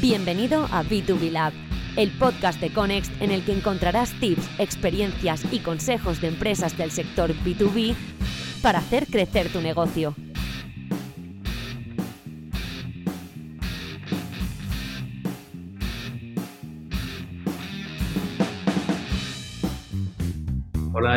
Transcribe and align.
Bienvenido 0.00 0.68
a 0.70 0.84
B2B 0.84 1.32
Lab, 1.32 1.52
el 1.96 2.12
podcast 2.12 2.60
de 2.60 2.72
Conext 2.72 3.10
en 3.20 3.32
el 3.32 3.44
que 3.44 3.52
encontrarás 3.52 4.12
tips, 4.20 4.48
experiencias 4.60 5.42
y 5.50 5.58
consejos 5.58 6.20
de 6.20 6.28
empresas 6.28 6.78
del 6.78 6.92
sector 6.92 7.34
B2B 7.44 7.96
para 8.62 8.78
hacer 8.78 9.08
crecer 9.08 9.48
tu 9.48 9.60
negocio. 9.60 10.14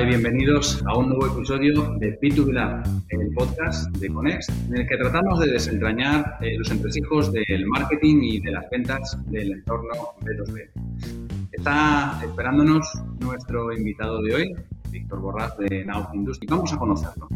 Bienvenidos 0.06 0.84
a 0.88 0.98
un 0.98 1.10
nuevo 1.10 1.28
episodio 1.28 1.96
de 2.00 2.20
B2B 2.20 2.54
Lab, 2.54 2.84
el 3.10 3.32
podcast 3.34 3.96
de 3.98 4.10
Conext, 4.10 4.50
en 4.68 4.78
el 4.78 4.88
que 4.88 4.98
tratamos 4.98 5.40
de 5.40 5.52
desentrañar 5.52 6.38
eh, 6.42 6.58
los 6.58 6.72
entresijos 6.72 7.32
del 7.32 7.68
marketing 7.68 8.22
y 8.24 8.40
de 8.42 8.52
las 8.52 8.68
ventas 8.72 9.18
del 9.28 9.52
entorno 9.52 9.92
B2B. 10.22 10.70
Está 11.52 12.20
esperándonos 12.24 12.92
nuestro 13.20 13.72
invitado 13.72 14.24
de 14.24 14.36
hoy, 14.36 14.56
Víctor 14.90 15.22
Borraz 15.22 15.56
de 15.58 15.86
Now 15.86 16.08
Industry. 16.14 16.48
Vamos 16.50 16.74
a 16.74 16.78
conocerlo. 16.78 17.28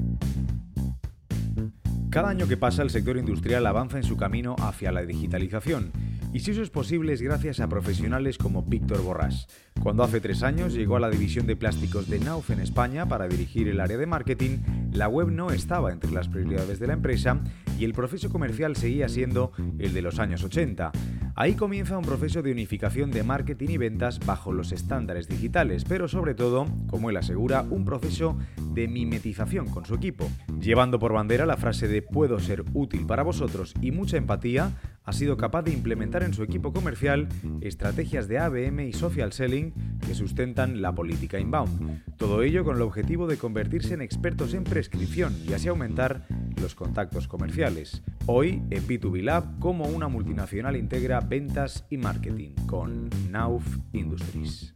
Cada 2.10 2.30
año 2.30 2.48
que 2.48 2.58
pasa 2.58 2.82
el 2.82 2.90
sector 2.90 3.18
industrial 3.18 3.68
avanza 3.68 3.98
en 3.98 4.04
su 4.04 4.18
camino 4.18 4.56
hacia 4.60 4.92
la 4.92 5.04
digitalización 5.04 5.92
y 6.34 6.40
si 6.40 6.52
eso 6.52 6.64
es 6.64 6.70
posible 6.70 7.14
es 7.14 7.22
gracias 7.22 7.60
a 7.60 7.70
profesionales 7.70 8.38
como 8.38 8.64
Víctor 8.64 9.02
Borrás. 9.04 9.48
Cuando 9.82 10.04
hace 10.04 10.20
tres 10.20 10.42
años 10.42 10.74
llegó 10.74 10.96
a 10.96 11.00
la 11.00 11.10
división 11.10 11.46
de 11.46 11.56
plásticos 11.56 12.10
de 12.10 12.20
Nauf 12.20 12.50
en 12.50 12.60
España 12.60 13.08
para 13.08 13.28
dirigir 13.28 13.68
el 13.68 13.80
área 13.80 13.98
de 13.98 14.08
marketing, 14.08 14.58
la 14.92 15.08
web 15.08 15.30
no 15.30 15.52
estaba 15.52 15.92
entre 15.92 16.12
las 16.12 16.28
prioridades 16.28 16.80
de 16.80 16.88
la 16.88 16.94
empresa 16.94 17.40
y 17.78 17.86
el 17.86 17.94
proceso 17.94 18.30
comercial 18.30 18.76
seguía 18.76 19.10
siendo 19.10 19.52
el 19.78 19.94
de 19.94 20.02
los 20.02 20.20
años 20.20 20.44
80. 20.44 20.92
Ahí 21.38 21.56
comienza 21.56 21.98
un 21.98 22.06
proceso 22.06 22.42
de 22.42 22.54
unificación 22.54 23.12
de 23.12 23.24
marketing 23.24 23.68
y 23.70 23.78
ventas 23.78 24.20
bajo 24.26 24.54
los 24.54 24.72
estándares 24.72 25.28
digitales, 25.28 25.84
pero 25.84 26.08
sobre 26.08 26.34
todo, 26.34 26.66
como 26.88 27.10
él 27.10 27.18
asegura, 27.18 27.66
un 27.70 27.84
proceso 27.84 28.38
de 28.74 28.88
mimetización 28.88 29.68
con 29.68 29.86
su 29.86 29.96
equipo. 29.96 30.30
Llevando 30.62 30.98
por 30.98 31.12
bandera 31.12 31.46
la 31.46 31.58
frase 31.58 31.90
de 31.90 32.02
puedo 32.02 32.40
ser 32.40 32.64
útil 32.74 33.06
para 33.06 33.24
vosotros 33.24 33.74
y 33.82 33.92
mucha 33.92 34.16
empatía, 34.16 34.78
ha 35.04 35.12
sido 35.12 35.36
capaz 35.36 35.64
de 35.64 35.74
implementar 35.74 36.24
en 36.24 36.34
su 36.34 36.42
equipo 36.42 36.72
comercial 36.72 37.28
estrategias 37.60 38.30
de 38.30 38.40
ABM 38.40 38.88
y 38.88 38.94
social 38.94 39.34
selling 39.34 39.65
que 40.06 40.14
sustentan 40.14 40.82
la 40.82 40.94
política 40.94 41.40
inbound. 41.40 42.04
Todo 42.18 42.42
ello 42.44 42.64
con 42.64 42.76
el 42.76 42.82
objetivo 42.82 43.28
de 43.28 43.38
convertirse 43.38 43.94
en 43.94 44.02
expertos 44.02 44.54
en 44.54 44.64
prescripción 44.64 45.36
y 45.48 45.54
así 45.54 45.68
aumentar 45.68 46.28
los 46.62 46.76
contactos 46.76 47.28
comerciales. 47.28 48.04
Hoy 48.26 48.62
en 48.70 48.88
B2B 48.88 49.22
Lab, 49.22 49.60
cómo 49.60 49.86
una 49.86 50.08
multinacional 50.08 50.76
integra 50.76 51.20
ventas 51.20 51.86
y 51.90 51.98
marketing 51.98 52.56
con 52.68 53.10
Nauf 53.30 53.66
Industries. 53.94 54.74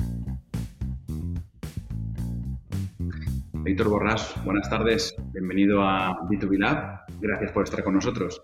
Víctor 3.53 3.89
Borrás, 3.89 4.35
buenas 4.45 4.69
tardes. 4.69 5.15
Bienvenido 5.33 5.83
a 5.83 6.17
B2B 6.29 6.57
Lab. 6.57 7.01
Gracias 7.19 7.51
por 7.51 7.63
estar 7.63 7.83
con 7.83 7.93
nosotros. 7.95 8.41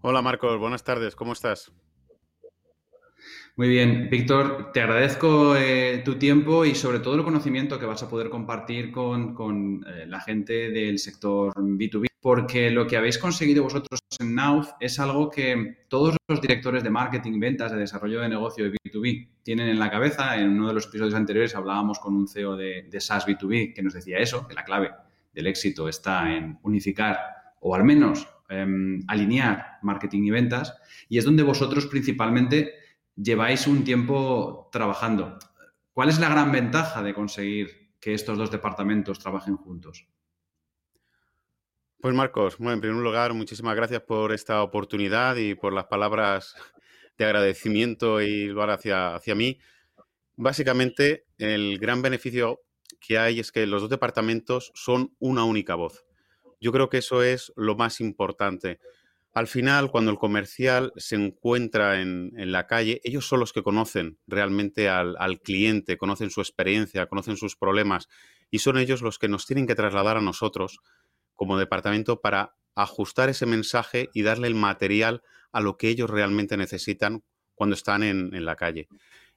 Hola 0.00 0.22
Marcos, 0.22 0.58
buenas 0.58 0.82
tardes, 0.82 1.14
¿cómo 1.14 1.32
estás? 1.32 1.72
Muy 3.54 3.68
bien, 3.68 4.08
Víctor, 4.10 4.70
te 4.72 4.80
agradezco 4.80 5.54
eh, 5.56 6.00
tu 6.02 6.14
tiempo 6.14 6.64
y 6.64 6.74
sobre 6.74 7.00
todo 7.00 7.16
el 7.16 7.22
conocimiento 7.22 7.78
que 7.78 7.84
vas 7.84 8.02
a 8.02 8.08
poder 8.08 8.30
compartir 8.30 8.90
con, 8.90 9.84
eh, 9.86 10.06
la 10.06 10.20
gente 10.20 10.70
del 10.70 10.98
sector 10.98 11.52
B2B, 11.54 12.06
porque 12.18 12.70
lo 12.70 12.86
que 12.86 12.96
habéis 12.96 13.18
conseguido 13.18 13.62
vosotros 13.62 14.00
en 14.18 14.34
Nauf 14.34 14.70
es 14.80 14.98
algo 14.98 15.28
que 15.28 15.84
todos 15.88 16.16
los 16.28 16.40
directores 16.40 16.82
de 16.82 16.88
marketing, 16.88 17.38
ventas, 17.38 17.72
de 17.72 17.78
desarrollo 17.78 18.22
de 18.22 18.30
negocio 18.30 18.64
de 18.64 18.72
B2B 18.72 19.28
tienen 19.42 19.68
en 19.68 19.78
la 19.78 19.90
cabeza. 19.90 20.38
En 20.38 20.52
uno 20.52 20.68
de 20.68 20.74
los 20.74 20.86
episodios 20.86 21.14
anteriores 21.14 21.54
hablábamos 21.54 21.98
con 21.98 22.16
un 22.16 22.26
CEO 22.28 22.56
de, 22.56 22.88
de 22.90 23.00
SaaS 23.02 23.26
B2B 23.26 23.74
que 23.74 23.82
nos 23.82 23.92
decía 23.92 24.16
eso, 24.16 24.48
que 24.48 24.54
la 24.54 24.64
clave 24.64 24.92
del 25.34 25.46
éxito 25.46 25.90
está 25.90 26.34
en 26.34 26.58
unificar 26.62 27.18
o 27.60 27.74
al 27.74 27.84
menos 27.84 28.26
Em, 28.52 29.00
alinear 29.08 29.78
marketing 29.80 30.24
y 30.24 30.30
ventas 30.30 30.74
y 31.08 31.16
es 31.16 31.24
donde 31.24 31.42
vosotros 31.42 31.86
principalmente 31.86 32.74
lleváis 33.16 33.66
un 33.66 33.84
tiempo 33.84 34.68
trabajando. 34.72 35.38
¿Cuál 35.92 36.08
es 36.08 36.18
la 36.18 36.28
gran 36.28 36.52
ventaja 36.52 37.02
de 37.02 37.14
conseguir 37.14 37.92
que 38.00 38.14
estos 38.14 38.38
dos 38.38 38.50
departamentos 38.50 39.18
trabajen 39.18 39.56
juntos? 39.56 40.06
Pues 42.00 42.14
Marcos, 42.14 42.58
bueno, 42.58 42.72
en 42.72 42.80
primer 42.80 43.00
lugar, 43.00 43.32
muchísimas 43.32 43.76
gracias 43.76 44.02
por 44.02 44.32
esta 44.32 44.62
oportunidad 44.62 45.36
y 45.36 45.54
por 45.54 45.72
las 45.72 45.84
palabras 45.84 46.56
de 47.18 47.24
agradecimiento 47.24 48.20
y 48.20 48.46
lugar 48.46 48.70
hacia, 48.70 49.14
hacia 49.14 49.34
mí. 49.34 49.60
Básicamente, 50.34 51.26
el 51.38 51.78
gran 51.78 52.02
beneficio 52.02 52.62
que 52.98 53.18
hay 53.18 53.40
es 53.40 53.52
que 53.52 53.66
los 53.66 53.82
dos 53.82 53.90
departamentos 53.90 54.72
son 54.74 55.14
una 55.18 55.44
única 55.44 55.74
voz. 55.74 56.04
Yo 56.60 56.72
creo 56.72 56.88
que 56.88 56.98
eso 56.98 57.22
es 57.22 57.52
lo 57.56 57.76
más 57.76 58.00
importante. 58.00 58.80
Al 59.34 59.46
final, 59.46 59.90
cuando 59.90 60.10
el 60.10 60.18
comercial 60.18 60.92
se 60.96 61.16
encuentra 61.16 62.02
en, 62.02 62.32
la 62.52 62.66
calle, 62.66 63.00
ellos 63.02 63.26
son 63.26 63.40
los 63.40 63.54
que 63.54 63.62
conocen 63.62 64.18
realmente 64.26 64.90
al, 64.90 65.40
cliente, 65.42 65.96
conocen 65.96 66.28
su 66.28 66.42
experiencia, 66.42 67.06
conocen 67.06 67.38
sus 67.38 67.56
problemas 67.56 68.08
y 68.50 68.58
son 68.58 68.76
ellos 68.76 69.00
los 69.00 69.18
que 69.18 69.28
nos 69.28 69.46
tienen 69.46 69.66
que 69.66 69.74
trasladar 69.74 70.18
a 70.18 70.20
nosotros 70.20 70.80
como 71.34 71.56
departamento 71.56 72.20
para 72.20 72.54
ajustar 72.74 73.30
ese 73.30 73.46
mensaje 73.46 74.10
y 74.12 74.22
darle 74.22 74.48
el 74.48 74.54
material 74.54 75.22
a 75.50 75.60
lo 75.60 75.78
que 75.78 75.88
ellos 75.88 76.10
realmente 76.10 76.58
necesitan 76.58 77.24
cuando 77.54 77.74
están 77.74 78.02
en, 78.02 78.44
la 78.44 78.56
calle. 78.56 78.88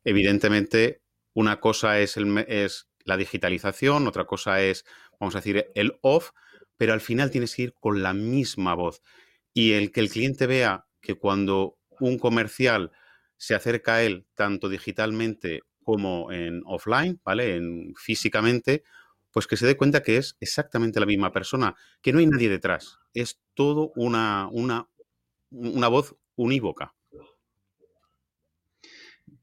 Evidentemente, 0.04 1.02
una 1.34 1.62
cosa 1.62 2.00
es, 2.00 2.18
es 2.48 2.90
la 3.06 3.16
digitalización, 3.16 4.08
otra 4.08 4.26
cosa 4.26 4.62
es, 4.62 4.84
vamos 5.22 5.36
a 5.36 5.40
decir, 5.40 5.68
el 5.74 5.98
off, 6.02 6.32
pero 6.76 6.92
al 6.92 7.02
final 7.02 7.32
tienes 7.32 7.56
que 7.56 7.64
ir 7.64 7.74
con 7.80 8.04
la 8.04 8.14
misma 8.14 8.74
voz. 8.74 9.02
Y 9.56 9.72
el 9.72 9.94
que 9.94 10.02
el 10.02 10.10
cliente 10.10 10.48
vea 10.48 10.86
que 11.02 11.16
cuando 11.16 11.78
un 12.02 12.20
comercial 12.20 12.92
se 13.38 13.56
acerca 13.56 13.96
a 13.96 14.04
él, 14.04 14.28
tanto 14.36 14.68
digitalmente 14.68 15.62
como 15.82 16.30
en 16.34 16.62
offline, 16.66 17.22
¿vale? 17.24 17.56
En 17.56 17.94
físicamente, 17.96 18.84
pues 19.32 19.48
que 19.48 19.56
se 19.56 19.66
dé 19.66 19.78
cuenta 19.78 20.04
que 20.04 20.18
es 20.18 20.36
exactamente 20.42 21.00
la 21.00 21.06
misma 21.06 21.32
persona, 21.32 21.74
que 22.02 22.12
no 22.12 22.20
hay 22.20 22.28
nadie 22.28 22.50
detrás. 22.50 23.00
Es 23.14 23.40
todo 23.54 23.94
una, 23.96 24.50
una, 24.52 24.90
una 25.52 25.88
voz 25.88 26.18
unívoca. 26.36 26.94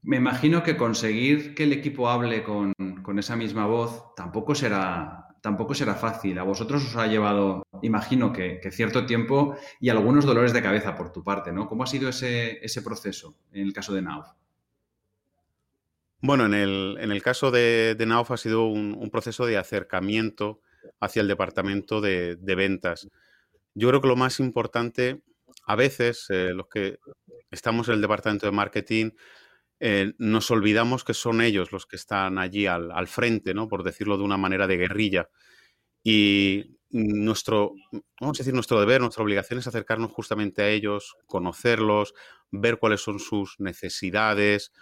Me 0.02 0.18
imagino 0.18 0.62
que 0.62 0.76
conseguir 0.76 1.54
que 1.54 1.62
el 1.62 1.72
equipo 1.72 2.10
hable 2.10 2.42
con, 2.42 2.74
con 3.02 3.18
esa 3.18 3.34
misma 3.34 3.66
voz 3.66 4.14
tampoco 4.14 4.54
será 4.54 5.22
tampoco 5.42 5.74
será 5.74 5.94
fácil. 5.94 6.38
A 6.38 6.44
vosotros 6.44 6.86
os 6.86 6.96
ha 6.96 7.06
llevado, 7.06 7.66
imagino 7.82 8.32
que, 8.32 8.60
cierto 8.70 9.06
tiempo 9.06 9.56
y 9.80 9.90
algunos 9.90 10.24
dolores 10.24 10.52
de 10.52 10.62
cabeza 10.62 10.94
por 10.96 11.12
tu 11.12 11.22
parte, 11.22 11.52
¿no? 11.52 11.68
¿Cómo 11.68 11.84
ha 11.84 11.86
sido 11.86 12.08
ese, 12.08 12.82
proceso 12.82 13.36
en 13.52 13.66
el 13.66 13.72
caso 13.72 13.92
de 13.92 14.02
Nauf? 14.02 14.26
Bueno, 16.20 16.46
en 16.46 16.54
el, 16.54 17.22
caso 17.22 17.50
de, 17.50 17.96
Nauf 18.06 18.30
ha 18.30 18.36
sido 18.36 18.66
un, 18.66 19.10
proceso 19.10 19.44
de 19.44 19.58
acercamiento 19.58 20.60
hacia 21.00 21.20
el 21.20 21.28
departamento 21.28 22.00
de, 22.00 22.36
ventas. 22.40 23.08
Yo 23.74 23.88
creo 23.88 24.00
que 24.00 24.08
lo 24.08 24.16
más 24.16 24.40
importante, 24.40 25.22
a 25.66 25.76
veces, 25.76 26.26
eh, 26.28 26.50
los 26.54 26.68
que 26.68 26.98
estamos 27.50 27.88
en 27.88 27.94
el 27.94 28.00
departamento 28.00 28.46
de 28.46 28.52
marketing, 28.52 29.10
eh, 29.84 30.14
nos 30.18 30.48
olvidamos 30.52 31.02
que 31.02 31.12
son 31.12 31.40
ellos 31.40 31.72
los 31.72 31.86
que 31.86 31.96
están 31.96 32.38
allí 32.38 32.66
al, 32.66 33.08
frente, 33.08 33.52
¿no? 33.52 33.66
Por 33.66 33.82
decirlo 33.82 34.16
de 34.16 34.22
una 34.22 34.36
manera 34.36 34.68
de 34.68 34.76
guerrilla. 34.76 35.28
Y 36.04 36.78
nuestro, 36.92 37.72
vamos 38.20 38.38
a 38.38 38.42
decir, 38.42 38.54
nuestro 38.54 38.78
deber, 38.78 39.00
nuestra 39.00 39.24
obligación 39.24 39.58
es 39.58 39.66
acercarnos 39.66 40.12
justamente 40.12 40.62
a 40.62 40.68
ellos, 40.68 41.16
conocerlos, 41.26 42.14
ver 42.50 42.78
cuáles 42.78 43.00
son 43.00 43.18
sus 43.18 43.58
necesidades, 43.58 44.72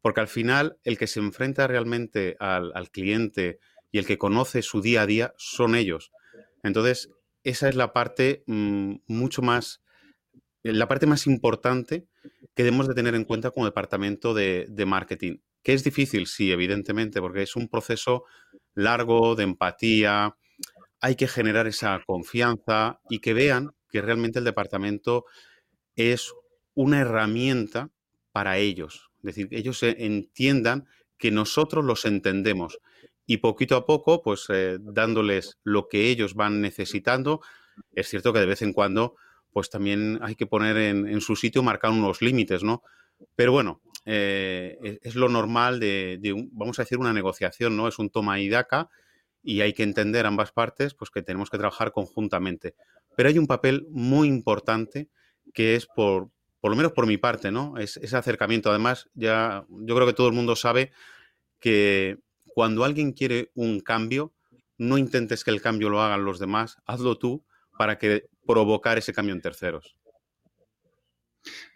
porque 0.00 0.20
al 0.20 0.28
final 0.28 0.78
el 0.84 0.96
que 0.96 1.08
se 1.08 1.20
enfrenta 1.20 1.66
realmente 1.66 2.36
al, 2.38 2.72
cliente 2.90 3.58
y 3.90 3.98
el 3.98 4.06
que 4.06 4.18
conoce 4.18 4.62
su 4.62 4.80
día 4.80 5.02
a 5.02 5.06
día 5.06 5.34
son 5.36 5.74
ellos. 5.74 6.12
Entonces, 6.62 7.10
esa 7.42 7.68
es 7.68 7.74
la 7.74 7.92
parte 7.92 8.44
mm, 8.46 8.96
mucho 9.08 9.42
más, 9.42 9.82
la 10.62 10.86
parte 10.86 11.06
más 11.06 11.26
importante 11.26 12.06
que 12.54 12.64
debemos 12.64 12.88
de 12.88 12.94
tener 12.94 13.14
en 13.14 13.24
cuenta 13.24 13.50
como 13.50 13.66
departamento 13.66 14.34
de, 14.34 14.84
marketing. 14.86 15.38
Que 15.62 15.74
es 15.74 15.82
difícil, 15.82 16.26
sí, 16.26 16.52
evidentemente, 16.52 17.20
porque 17.20 17.42
es 17.42 17.56
un 17.56 17.68
proceso 17.68 18.24
largo 18.74 19.34
de 19.34 19.44
empatía, 19.44 20.36
hay 21.00 21.16
que 21.16 21.28
generar 21.28 21.66
esa 21.66 22.00
confianza 22.06 23.00
y 23.08 23.20
que 23.20 23.34
vean 23.34 23.72
que 23.90 24.02
realmente 24.02 24.38
el 24.38 24.44
departamento 24.44 25.24
es 25.96 26.32
una 26.74 27.00
herramienta 27.00 27.90
para 28.32 28.58
ellos. 28.58 29.10
Es 29.18 29.34
decir, 29.34 29.48
ellos 29.50 29.82
entiendan 29.82 30.86
que 31.16 31.30
nosotros 31.30 31.84
los 31.84 32.04
entendemos 32.04 32.78
y 33.26 33.38
poquito 33.38 33.76
a 33.76 33.84
poco, 33.84 34.22
pues 34.22 34.46
eh, 34.48 34.78
dándoles 34.80 35.58
lo 35.64 35.88
que 35.88 36.08
ellos 36.08 36.34
van 36.34 36.60
necesitando. 36.60 37.40
Es 37.92 38.08
cierto 38.08 38.32
que 38.32 38.40
de 38.40 38.46
vez 38.46 38.62
en 38.62 38.72
cuando 38.72 39.16
pues 39.52 39.70
también 39.70 40.18
hay 40.22 40.34
que 40.34 40.46
poner 40.46 40.76
en, 40.76 41.20
su 41.20 41.34
sitio, 41.34 41.62
marcar 41.62 41.90
unos 41.90 42.22
límites, 42.22 42.62
¿no? 42.62 42.82
Pero 43.34 43.50
bueno, 43.50 43.80
eh, 44.04 44.98
es, 45.02 45.16
lo 45.16 45.28
normal 45.28 45.80
de, 45.80 46.18
vamos 46.52 46.78
a 46.78 46.82
decir, 46.82 46.98
una 46.98 47.12
negociación, 47.12 47.76
¿no? 47.76 47.88
Es 47.88 47.98
un 47.98 48.10
toma 48.10 48.38
y 48.40 48.48
daca 48.48 48.88
y 49.42 49.60
hay 49.60 49.72
que 49.72 49.82
entender 49.82 50.26
ambas 50.26 50.52
partes, 50.52 50.94
pues 50.94 51.10
que 51.10 51.22
tenemos 51.22 51.50
que 51.50 51.58
trabajar 51.58 51.92
conjuntamente. 51.92 52.74
Pero 53.16 53.28
hay 53.28 53.38
un 53.38 53.46
papel 53.46 53.86
muy 53.90 54.28
importante 54.28 55.08
que 55.54 55.74
es 55.74 55.86
por, 55.86 56.30
por 56.60 56.70
lo 56.70 56.76
menos 56.76 56.92
por 56.92 57.06
mi 57.06 57.16
parte, 57.16 57.50
¿no? 57.50 57.78
Es 57.78 57.96
ese 57.96 58.16
acercamiento. 58.16 58.70
Además, 58.70 59.08
ya 59.14 59.64
yo 59.68 59.94
creo 59.94 60.06
que 60.06 60.12
todo 60.12 60.28
el 60.28 60.34
mundo 60.34 60.56
sabe 60.56 60.92
que 61.60 62.18
cuando 62.54 62.84
alguien 62.84 63.12
quiere 63.12 63.50
un 63.54 63.80
cambio, 63.80 64.32
no 64.76 64.98
intentes 64.98 65.44
que 65.44 65.50
el 65.50 65.62
cambio 65.62 65.90
lo 65.90 66.00
hagan 66.00 66.24
los 66.24 66.38
demás, 66.38 66.78
hazlo 66.86 67.18
tú 67.18 67.44
para 67.76 67.98
que 67.98 68.24
provocar 68.46 68.98
ese 68.98 69.12
cambio 69.12 69.34
en 69.34 69.40
terceros. 69.40 69.96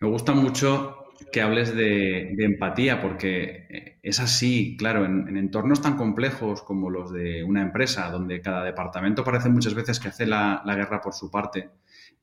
Me 0.01 0.09
gusta 0.09 0.33
mucho 0.33 1.07
que 1.31 1.41
hables 1.41 1.75
de, 1.75 2.35
empatía, 2.39 3.01
porque 3.01 3.67
es 4.03 4.19
así, 4.19 4.77
claro, 4.77 5.05
en, 5.05 5.37
entornos 5.37 5.81
tan 5.81 5.97
complejos 5.97 6.63
como 6.63 6.91
los 6.91 7.13
de 7.13 7.45
una 7.45 7.63
empresa, 7.63 8.11
donde 8.11 8.41
cada 8.41 8.65
departamento 8.65 9.23
parece 9.23 9.49
muchas 9.49 9.75
veces 9.75 10.01
que 10.01 10.09
hace 10.09 10.27
la, 10.27 10.63
guerra 10.67 11.01
por 11.01 11.15
su 11.15 11.31
parte, 11.31 11.71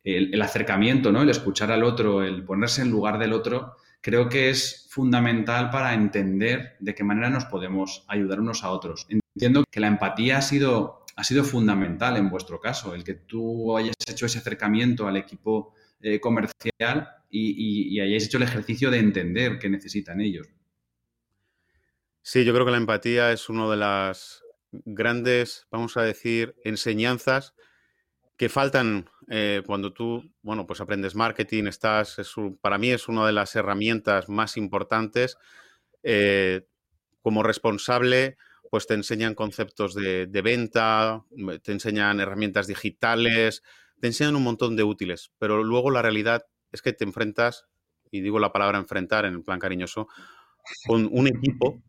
el, 0.03 0.41
acercamiento, 0.41 1.11
¿no? 1.11 1.21
el 1.21 1.29
escuchar 1.29 1.71
al 1.71 1.83
otro, 1.83 2.21
el 2.21 2.43
ponerse 2.43 2.81
en 2.81 2.89
lugar 2.89 3.17
del 3.17 3.31
otro, 3.31 3.77
creo 4.01 4.27
que 4.27 4.49
es 4.49 4.87
fundamental 4.89 5.69
para 5.69 5.93
entender 5.93 6.75
de 6.79 6.93
qué 6.93 7.03
manera 7.03 7.29
nos 7.29 7.45
podemos 7.45 8.05
ayudar 8.09 8.41
unos 8.41 8.63
a 8.63 8.71
otros. 8.71 9.07
Entiendo 9.09 9.63
que 9.71 9.79
la 9.79 9.87
empatía 9.87 10.37
ha 10.37 10.41
sido, 10.41 11.05
ha 11.15 11.23
sido 11.23 11.45
fundamental 11.45 12.17
en 12.17 12.29
vuestro 12.29 12.59
caso, 12.59 12.93
el 12.93 13.05
que 13.05 13.13
tú 13.13 13.77
hayas 13.77 13.95
hecho 14.09 14.25
ese 14.25 14.39
acercamiento 14.39 15.07
al 15.07 15.15
equipo 15.15 15.73
eh, 16.01 16.19
comercial 16.19 17.09
y, 17.29 17.99
hayáis 17.99 18.25
hecho 18.25 18.37
el 18.37 18.43
ejercicio 18.43 18.91
de 18.91 18.99
entender 18.99 19.59
qué 19.59 19.69
necesitan 19.69 20.19
ellos. 20.19 20.47
Sí, 22.21 22.45
yo 22.45 22.53
creo 22.53 22.65
que 22.65 22.71
la 22.71 22.77
empatía 22.77 23.31
es 23.31 23.49
una 23.49 23.69
de 23.69 23.77
las 23.77 24.43
grandes, 24.71 25.67
vamos 25.71 25.97
a 25.97 26.03
decir, 26.03 26.55
enseñanzas 26.63 27.55
que 28.37 28.49
faltan 28.49 29.09
eh, 29.29 29.63
cuando 29.65 29.91
tú, 29.91 30.23
bueno, 30.41 30.65
pues 30.65 30.79
aprendes 30.79 31.15
marketing, 31.15 31.65
estás, 31.65 32.17
para 32.61 32.77
mí 32.77 32.89
es 32.91 33.07
una 33.07 33.25
de 33.25 33.33
las 33.33 33.55
herramientas 33.55 34.29
más 34.29 34.55
importantes. 34.57 35.37
Eh, 36.03 36.65
como 37.21 37.43
responsable, 37.43 38.37
pues 38.69 38.87
te 38.87 38.93
enseñan 38.93 39.35
conceptos 39.35 39.93
de, 39.93 40.41
venta, 40.43 41.23
te 41.63 41.71
enseñan 41.71 42.19
herramientas 42.19 42.67
digitales, 42.67 43.63
te 43.99 44.07
enseñan 44.07 44.35
un 44.35 44.43
montón 44.43 44.75
de 44.75 44.83
útiles, 44.83 45.31
pero 45.37 45.63
luego 45.63 45.91
la 45.91 46.01
realidad 46.01 46.45
es 46.71 46.81
que 46.81 46.93
te 46.93 47.03
enfrentas, 47.03 47.65
y 48.11 48.21
digo 48.21 48.39
la 48.39 48.53
palabra 48.53 48.77
enfrentar 48.77 49.25
en 49.25 49.33
el 49.33 49.43
plan 49.43 49.59
cariñoso, 49.59 50.07
con 50.87 51.09
un 51.11 51.27
equipo, 51.27 51.81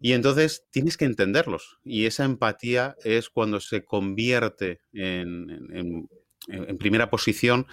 Y 0.00 0.14
entonces 0.14 0.66
tienes 0.70 0.96
que 0.96 1.04
entenderlos. 1.04 1.78
Y 1.84 2.06
esa 2.06 2.24
empatía 2.24 2.96
es 3.04 3.28
cuando 3.28 3.60
se 3.60 3.84
convierte 3.84 4.80
en, 4.92 6.08
primera 6.78 7.10
posición. 7.10 7.66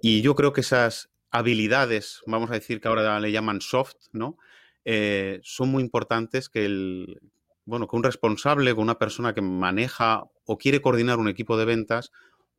Y 0.00 0.22
yo 0.22 0.34
creo 0.34 0.52
que 0.52 0.62
esas 0.62 1.10
habilidades, 1.30 2.22
vamos 2.26 2.50
a 2.50 2.54
decir 2.54 2.80
que 2.80 2.88
ahora 2.88 3.20
le 3.20 3.32
llaman 3.32 3.60
soft, 3.60 3.96
¿no? 4.12 4.38
Eh, 4.86 5.40
son 5.42 5.70
muy 5.70 5.82
importantes 5.82 6.48
que 6.48 6.64
el, 6.64 7.20
bueno, 7.64 7.88
que 7.88 7.96
un 7.96 8.04
responsable, 8.04 8.74
que 8.74 8.80
una 8.80 8.98
persona 8.98 9.34
que 9.34 9.42
maneja 9.42 10.24
o 10.44 10.58
quiere 10.58 10.80
coordinar 10.80 11.18
un 11.18 11.28
equipo 11.28 11.56
de 11.56 11.64
ventas, 11.64 12.10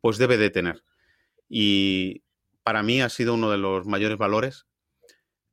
pues 0.02 0.18
debe 0.18 0.38
de 0.38 0.50
tener. 0.50 0.84
Y 1.50 2.24
para 2.64 2.84
mí 2.84 3.02
ha 3.02 3.10
sido 3.10 3.36
uno 3.36 3.52
de 3.52 3.58
los 3.58 3.86
mayores 3.86 4.18
valores. 4.18 4.66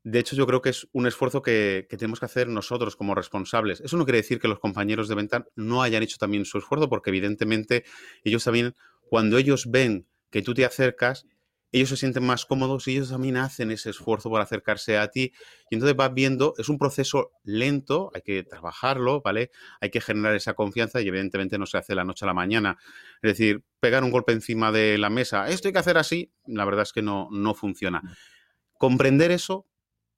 De 0.05 0.19
hecho, 0.19 0.35
yo 0.35 0.47
creo 0.47 0.61
que 0.63 0.71
es 0.71 0.89
un 0.93 1.07
esfuerzo 1.07 1.43
que, 1.43 1.87
tenemos 1.91 2.19
que 2.19 2.27
hacer 2.27 2.49
nosotros 2.49 2.97
como 2.97 3.15
responsables. 3.15 3.81
Eso 3.81 3.97
no 3.97 4.05
quiere 4.05 4.19
decir 4.19 4.41
que 4.41 4.49
los 4.49 4.59
compañeros 4.59 5.09
de 5.09 5.15
venta 5.15 5.47
no 5.55 5.83
hayan 5.83 6.03
hecho 6.03 6.19
también 6.19 6.45
su 6.45 6.59
esfuerzo, 6.59 6.89
porque 6.89 7.11
evidentemente 7.11 7.85
ellos 8.25 8.43
también, 8.43 8.75
cuando 9.09 9.39
ellos 9.39 9.71
ven 9.71 10.07
que 10.31 10.43
tú 10.43 10.55
te 10.55 10.65
acercas, 10.65 11.27
ellos 11.71 11.89
se 11.89 11.97
sienten 11.97 12.27
más 12.27 12.45
cómodos 12.45 12.87
y 12.87 12.93
ellos 12.93 13.11
también 13.11 13.37
hacen 13.39 13.71
ese 13.71 13.91
esfuerzo 13.91 14.29
por 14.29 14.41
acercarse 14.41 14.99
a 14.99 15.09
ti. 15.09 15.33
Y 15.71 15.77
entonces 15.77 15.97
vas 15.97 16.13
viendo, 16.13 16.53
es 16.59 16.69
un 16.69 16.79
proceso 16.79 17.31
lento, 17.45 18.11
hay 18.13 18.23
que 18.23 18.43
trabajarlo, 18.43 19.23
¿vale? 19.23 19.51
Hay 19.81 19.91
que 19.91 20.01
generar 20.01 20.35
esa 20.35 20.55
confianza 20.55 21.01
y 21.01 21.09
evidentemente 21.09 21.59
no 21.59 21.67
se 21.67 21.79
hace 21.79 21.93
de 21.93 21.97
la 21.97 22.05
noche 22.05 22.25
a 22.25 22.27
la 22.27 22.35
mañana. 22.35 22.77
Es 23.23 23.39
decir, 23.39 23.65
pegar 23.81 24.05
un 24.05 24.11
golpe 24.11 24.33
encima 24.33 24.73
de 24.73 24.99
la 24.99 25.11
mesa, 25.11 25.49
esto 25.49 25.69
hay 25.69 25.73
que 25.73 25.79
hacer 25.79 25.97
así, 25.97 26.33
la 26.45 26.65
verdad 26.65 26.83
es 26.83 26.93
que 26.93 27.03
no, 27.03 27.29
no 27.31 27.55
funciona. 27.55 28.03
Comprender 28.77 29.31
eso 29.31 29.67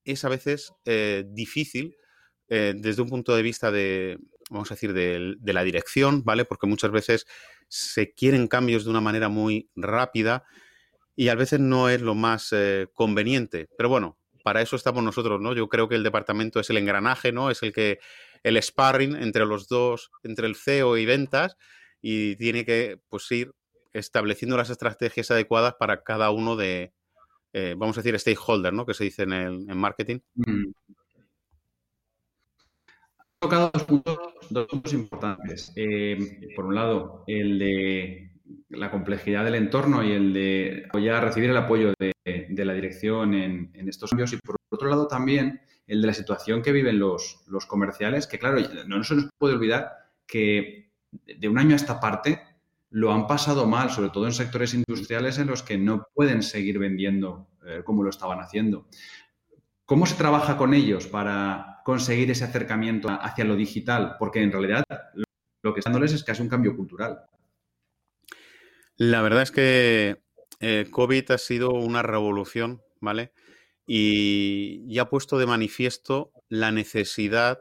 es 0.05 0.23
a 0.23 0.29
veces 0.29 0.73
eh, 0.85 1.25
difícil 1.27 1.97
eh, 2.47 2.73
desde 2.75 3.01
un 3.01 3.09
punto 3.09 3.35
de 3.35 3.41
vista 3.41 3.71
de, 3.71 4.19
vamos 4.49 4.71
a 4.71 4.75
decir, 4.75 4.93
de, 4.93 5.53
la 5.53 5.63
dirección, 5.63 6.23
¿vale? 6.23 6.45
Porque 6.45 6.67
muchas 6.67 6.91
veces 6.91 7.25
se 7.67 8.13
quieren 8.13 8.47
cambios 8.47 8.83
de 8.83 8.91
una 8.91 9.01
manera 9.01 9.29
muy 9.29 9.69
rápida 9.75 10.45
y 11.15 11.29
a 11.29 11.35
veces 11.35 11.59
no 11.59 11.89
es 11.89 12.01
lo 12.01 12.13
más 12.13 12.49
eh, 12.51 12.87
conveniente. 12.93 13.67
Pero 13.77 13.89
bueno, 13.89 14.19
para 14.43 14.61
eso 14.61 14.75
estamos 14.75 15.03
nosotros, 15.03 15.41
¿no? 15.41 15.53
Yo 15.53 15.67
creo 15.69 15.89
que 15.89 15.95
el 15.95 16.03
departamento 16.03 16.59
es 16.59 16.69
el 16.69 16.77
engranaje, 16.77 17.31
¿no? 17.31 17.49
Es 17.49 17.63
el 17.63 17.73
que, 17.73 17.99
el 18.43 18.61
sparring 18.61 19.15
entre 19.15 19.45
los 19.45 19.67
dos, 19.67 20.11
entre 20.23 20.45
el 20.45 20.55
CEO 20.55 20.97
y 20.97 21.05
ventas, 21.05 21.57
y 21.99 22.35
tiene 22.35 22.63
que, 22.63 22.99
pues, 23.09 23.31
ir 23.31 23.53
estableciendo 23.93 24.57
las 24.57 24.69
estrategias 24.69 25.31
adecuadas 25.31 25.75
para 25.79 26.03
cada 26.03 26.29
uno 26.29 26.55
de, 26.55 26.93
eh, 27.57 27.73
vamos 27.77 27.97
a 27.97 28.01
decir, 28.01 28.19
stakeholder, 28.19 28.73
¿no? 28.73 28.85
Que 28.85 28.93
se 28.93 29.05
dice 29.05 29.23
en, 29.23 29.31
el, 29.31 29.75
marketing. 29.75 30.19
Mm. 30.35 30.71
tocado 33.39 33.71
dos 33.73 33.83
puntos, 33.83 34.93
importantes. 34.93 35.71
Eh, 35.77 36.51
por 36.53 36.65
un 36.65 36.75
lado, 36.75 37.23
el 37.27 37.57
de 37.57 38.31
la 38.67 38.91
complejidad 38.91 39.45
del 39.45 39.55
entorno 39.55 40.03
y 40.03 40.11
el 40.11 40.33
de 40.33 40.83
apoyar, 40.89 41.23
recibir 41.23 41.49
el 41.49 41.55
apoyo 41.55 41.93
de, 41.97 42.11
la 42.25 42.73
dirección 42.73 43.33
en, 43.33 43.71
estos 43.87 44.09
cambios 44.09 44.33
y 44.33 44.37
por 44.37 44.57
otro 44.69 44.89
lado 44.89 45.07
también 45.07 45.61
el 45.87 46.01
de 46.01 46.07
la 46.07 46.13
situación 46.13 46.61
que 46.61 46.73
viven 46.73 46.99
los 46.99 47.65
comerciales, 47.69 48.27
que 48.27 48.37
claro, 48.37 48.59
no 48.85 49.01
se 49.05 49.15
nos 49.15 49.29
puede 49.37 49.53
olvidar 49.53 49.93
que 50.27 50.89
de 51.37 51.47
un 51.47 51.57
año 51.57 51.71
a 51.71 51.77
esta 51.77 52.01
parte 52.01 52.41
lo 52.95 53.11
han 53.11 53.27
pasado 53.27 53.67
mal, 53.67 53.89
sobre 53.89 54.09
todo 54.09 54.25
en 54.25 54.31
sectores 54.31 54.73
industriales 54.73 55.37
en 55.37 55.47
los 55.47 55.63
que 55.63 55.77
no 55.77 56.07
pueden 56.13 56.41
seguir 56.41 56.79
vendiendo 56.79 57.49
eh, 57.67 57.81
como 57.83 58.03
lo 58.03 58.09
estaban 58.09 58.39
haciendo. 58.39 58.87
¿Cómo 59.83 60.05
se 60.05 60.15
trabaja 60.15 60.55
con 60.55 60.73
ellos 60.73 61.05
para 61.05 61.81
conseguir 61.83 62.31
ese 62.31 62.45
acercamiento 62.45 63.09
hacia 63.09 63.43
lo 63.43 63.57
digital? 63.57 64.15
Porque 64.17 64.41
en 64.41 64.53
realidad 64.53 64.85
lo 65.61 65.73
que 65.73 65.81
están 65.81 65.91
dándoles 65.91 66.13
es 66.13 66.23
casi 66.23 66.41
un 66.41 66.47
cambio 66.47 66.73
cultural. 66.73 67.19
La 68.95 69.21
verdad 69.21 69.41
es 69.41 69.51
que 69.51 70.23
eh, 70.61 70.87
COVID 70.89 71.31
ha 71.31 71.37
sido 71.37 71.71
una 71.71 72.01
revolución, 72.01 72.81
¿vale? 73.01 73.33
Y, 73.85 74.97
ha 74.99 75.09
puesto 75.09 75.37
de 75.37 75.47
manifiesto 75.47 76.31
la 76.47 76.71
necesidad 76.71 77.59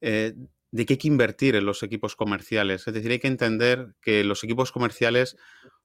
eh, 0.00 0.32
de 0.70 0.86
que 0.86 0.94
hay 0.94 0.98
que 0.98 1.08
invertir 1.08 1.56
en 1.56 1.64
los 1.64 1.82
equipos 1.82 2.16
comerciales. 2.16 2.86
Es 2.86 2.94
decir, 2.94 3.10
hay 3.10 3.18
que 3.18 3.28
entender 3.28 3.94
que 4.00 4.24
los 4.24 4.44
equipos 4.44 4.72
comerciales 4.72 5.36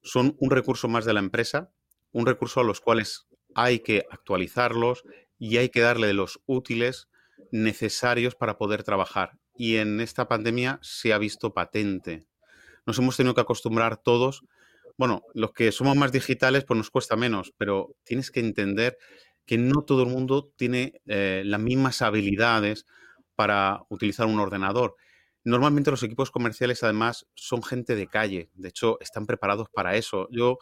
son 0.02 0.36
un 0.38 0.50
recurso 0.50 0.88
más 0.88 1.04
de 1.04 1.14
la 1.14 1.20
empresa, 1.20 1.70
un 2.12 2.26
recurso 2.26 2.60
a 2.60 2.64
los 2.64 2.80
cuales 2.80 3.26
hay 3.54 3.80
que 3.80 4.04
actualizarlos 4.10 5.04
y 5.38 5.56
hay 5.58 5.68
que 5.68 5.80
darle 5.80 6.12
los 6.12 6.40
útiles 6.46 7.08
necesarios 7.50 8.34
para 8.34 8.58
poder 8.58 8.82
trabajar. 8.82 9.38
Y 9.54 9.76
en 9.76 10.00
esta 10.00 10.28
pandemia 10.28 10.78
se 10.82 11.12
ha 11.12 11.18
visto 11.18 11.52
patente. 11.52 12.26
Nos 12.86 12.98
hemos 12.98 13.16
tenido 13.16 13.34
que 13.34 13.42
acostumbrar 13.42 13.96
todos 13.96 14.44
bueno, 14.96 15.22
los 15.34 15.52
que 15.52 15.72
somos 15.72 15.96
más 15.96 16.12
digitales, 16.12 16.64
pues 16.64 16.76
nos 16.76 16.90
cuesta 16.90 17.16
menos, 17.16 17.52
pero 17.56 17.96
tienes 18.04 18.30
que 18.30 18.40
entender 18.40 18.98
que 19.46 19.58
no 19.58 19.82
todo 19.82 20.02
el 20.02 20.10
mundo 20.10 20.52
tiene 20.56 21.00
eh, 21.06 21.42
las 21.44 21.60
mismas 21.60 22.02
habilidades 22.02 22.86
para 23.34 23.82
utilizar 23.88 24.26
un 24.26 24.38
ordenador. 24.38 24.96
Normalmente 25.44 25.90
los 25.90 26.02
equipos 26.02 26.30
comerciales, 26.30 26.82
además, 26.82 27.26
son 27.34 27.62
gente 27.62 27.96
de 27.96 28.06
calle. 28.06 28.50
De 28.54 28.68
hecho, 28.68 28.98
están 29.00 29.26
preparados 29.26 29.68
para 29.72 29.96
eso. 29.96 30.28
Yo 30.30 30.58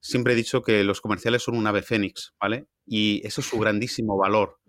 siempre 0.00 0.34
he 0.34 0.36
dicho 0.36 0.62
que 0.62 0.84
los 0.84 1.00
comerciales 1.00 1.42
son 1.42 1.56
un 1.56 1.66
ave 1.66 1.82
fénix, 1.82 2.34
¿vale? 2.40 2.66
Y 2.86 3.26
eso 3.26 3.40
es 3.40 3.48
su 3.48 3.58
grandísimo 3.60 4.16
valor. 4.16 4.60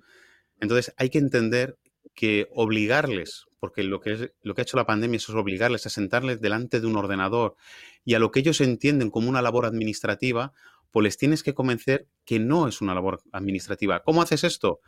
Entonces, 0.59 0.93
hay 0.97 1.09
que 1.09 1.19
entender 1.19 1.77
que 2.15 2.47
obligarles, 2.51 3.45
porque 3.59 3.83
lo 3.83 3.99
que, 4.01 4.13
es, 4.13 4.33
lo 4.41 4.53
que 4.53 4.61
ha 4.61 4.63
hecho 4.63 4.77
la 4.77 4.85
pandemia 4.85 5.17
es 5.17 5.29
obligarles 5.29 5.85
a 5.85 5.89
sentarles 5.89 6.41
delante 6.41 6.81
de 6.81 6.87
un 6.87 6.97
ordenador 6.97 7.55
y 8.03 8.15
a 8.15 8.19
lo 8.19 8.31
que 8.31 8.39
ellos 8.39 8.59
entienden 8.61 9.11
como 9.11 9.29
una 9.29 9.41
labor 9.41 9.65
administrativa, 9.65 10.53
pues 10.91 11.03
les 11.03 11.17
tienes 11.17 11.43
que 11.43 11.53
convencer 11.53 12.07
que 12.25 12.39
no 12.39 12.67
es 12.67 12.81
una 12.81 12.93
labor 12.93 13.21
administrativa. 13.31 14.01
¿Cómo 14.03 14.21
haces 14.21 14.43
esto? 14.43 14.81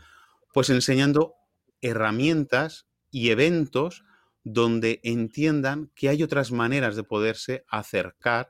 Pues 0.53 0.69
enseñando 0.69 1.35
herramientas 1.83 2.87
y 3.11 3.29
eventos 3.29 4.03
donde 4.43 4.99
entiendan 5.03 5.91
que 5.95 6.09
hay 6.09 6.23
otras 6.23 6.51
maneras 6.51 6.95
de 6.95 7.03
poderse 7.03 7.63
acercar 7.69 8.49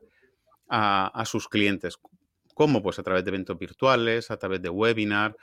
a, 0.70 1.24
sus 1.26 1.48
clientes. 1.48 1.98
¿Cómo? 2.56 2.82
Pues 2.82 2.98
a 2.98 3.04
través 3.04 3.24
de 3.24 3.30
eventos 3.30 3.60
virtuales, 3.60 4.32
a 4.32 4.38
través 4.38 4.62
de 4.62 4.70
webinar, 4.70 5.36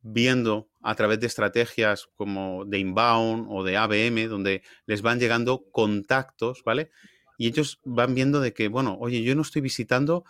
viendo 0.00 0.68
a 0.82 0.94
través 0.96 1.20
de 1.20 1.26
estrategias 1.26 2.08
como 2.16 2.64
de 2.64 2.78
inbound 2.78 3.46
o 3.50 3.62
de 3.62 3.76
ABM, 3.76 4.28
donde 4.28 4.62
les 4.86 5.02
van 5.02 5.20
llegando 5.20 5.64
contactos, 5.70 6.62
¿vale? 6.64 6.90
Y 7.36 7.46
ellos 7.46 7.80
van 7.84 8.14
viendo 8.14 8.40
de 8.40 8.52
que, 8.52 8.66
bueno, 8.66 8.96
oye, 9.00 9.22
yo 9.22 9.36
no 9.36 9.42
estoy 9.42 9.62
visitando, 9.62 10.24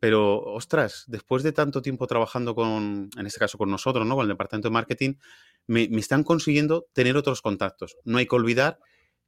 pero, 0.00 0.40
ostras, 0.40 1.04
después 1.06 1.42
de 1.42 1.52
tanto 1.52 1.82
tiempo 1.82 2.06
trabajando 2.06 2.54
con, 2.54 3.10
en 3.16 3.26
este 3.26 3.40
caso 3.40 3.58
con 3.58 3.70
nosotros, 3.70 4.06
¿no? 4.06 4.14
Con 4.14 4.24
el 4.24 4.28
departamento 4.28 4.68
de 4.68 4.72
marketing, 4.72 5.14
me, 5.66 5.84
están 5.98 6.24
consiguiendo 6.24 6.86
tener 6.92 7.16
otros 7.16 7.42
contactos. 7.42 7.96
No 8.04 8.18
hay 8.18 8.26
que 8.26 8.36
olvidar 8.36 8.78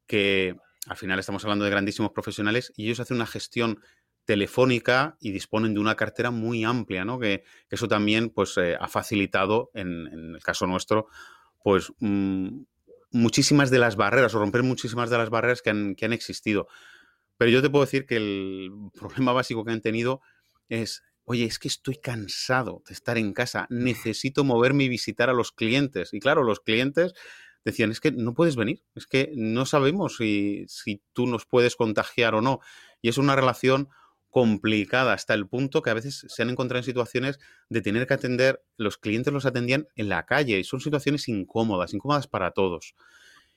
que 0.06 0.56
al 0.86 0.96
final 0.96 1.18
estamos 1.18 1.44
hablando 1.44 1.64
de 1.64 1.70
grandísimos 1.70 2.12
profesionales 2.12 2.72
y 2.76 2.86
ellos 2.86 3.00
hacen 3.00 3.16
una 3.16 3.26
gestión 3.26 3.80
telefónica 4.24 5.16
y 5.20 5.30
disponen 5.30 5.74
de 5.74 5.80
una 5.80 5.94
cartera 5.94 6.30
muy 6.30 6.64
amplia, 6.64 7.04
¿no? 7.04 7.18
Que, 7.18 7.44
eso 7.70 7.88
también 7.88 8.30
pues, 8.30 8.56
eh, 8.58 8.76
ha 8.78 8.88
facilitado, 8.88 9.70
en, 9.74 10.06
el 10.34 10.42
caso 10.42 10.66
nuestro, 10.66 11.06
pues 11.62 11.92
mm, 12.00 12.62
muchísimas 13.12 13.70
de 13.70 13.78
las 13.78 13.96
barreras 13.96 14.34
o 14.34 14.38
romper 14.38 14.62
muchísimas 14.62 15.10
de 15.10 15.18
las 15.18 15.30
barreras 15.30 15.62
que 15.62 15.70
han, 15.70 15.94
que 15.94 16.04
han 16.04 16.12
existido. 16.12 16.68
Pero 17.36 17.50
yo 17.50 17.62
te 17.62 17.70
puedo 17.70 17.84
decir 17.84 18.06
que 18.06 18.16
el 18.16 18.70
problema 18.98 19.32
básico 19.32 19.64
que 19.64 19.72
han 19.72 19.80
tenido 19.80 20.20
es, 20.68 21.02
oye, 21.26 21.44
es 21.44 21.58
que 21.58 21.68
estoy 21.68 21.96
cansado 21.96 22.82
de 22.86 22.94
estar 22.94 23.18
en 23.18 23.32
casa, 23.32 23.66
necesito 23.68 24.44
moverme 24.44 24.84
y 24.84 24.88
visitar 24.88 25.28
a 25.28 25.34
los 25.34 25.52
clientes. 25.52 26.14
Y 26.14 26.20
claro, 26.20 26.44
los 26.44 26.60
clientes 26.60 27.14
decían, 27.64 27.90
es 27.90 28.00
que 28.00 28.12
no 28.12 28.32
puedes 28.32 28.54
venir, 28.54 28.82
es 28.94 29.06
que 29.06 29.32
no 29.34 29.66
sabemos 29.66 30.16
si, 30.16 30.64
si 30.68 31.02
tú 31.12 31.26
nos 31.26 31.44
puedes 31.44 31.74
contagiar 31.74 32.36
o 32.36 32.40
no. 32.40 32.60
Y 33.02 33.08
es 33.08 33.18
una 33.18 33.34
relación 33.34 33.88
complicada 34.30 35.14
hasta 35.14 35.34
el 35.34 35.48
punto 35.48 35.82
que 35.82 35.90
a 35.90 35.94
veces 35.94 36.26
se 36.28 36.42
han 36.42 36.50
encontrado 36.50 36.78
en 36.78 36.84
situaciones 36.84 37.40
de 37.70 37.80
tener 37.80 38.06
que 38.06 38.14
atender, 38.14 38.62
los 38.76 38.96
clientes 38.96 39.32
los 39.32 39.46
atendían 39.46 39.88
en 39.96 40.08
la 40.08 40.26
calle 40.26 40.58
y 40.60 40.64
son 40.64 40.80
situaciones 40.80 41.26
incómodas, 41.26 41.92
incómodas 41.92 42.28
para 42.28 42.52
todos. 42.52 42.94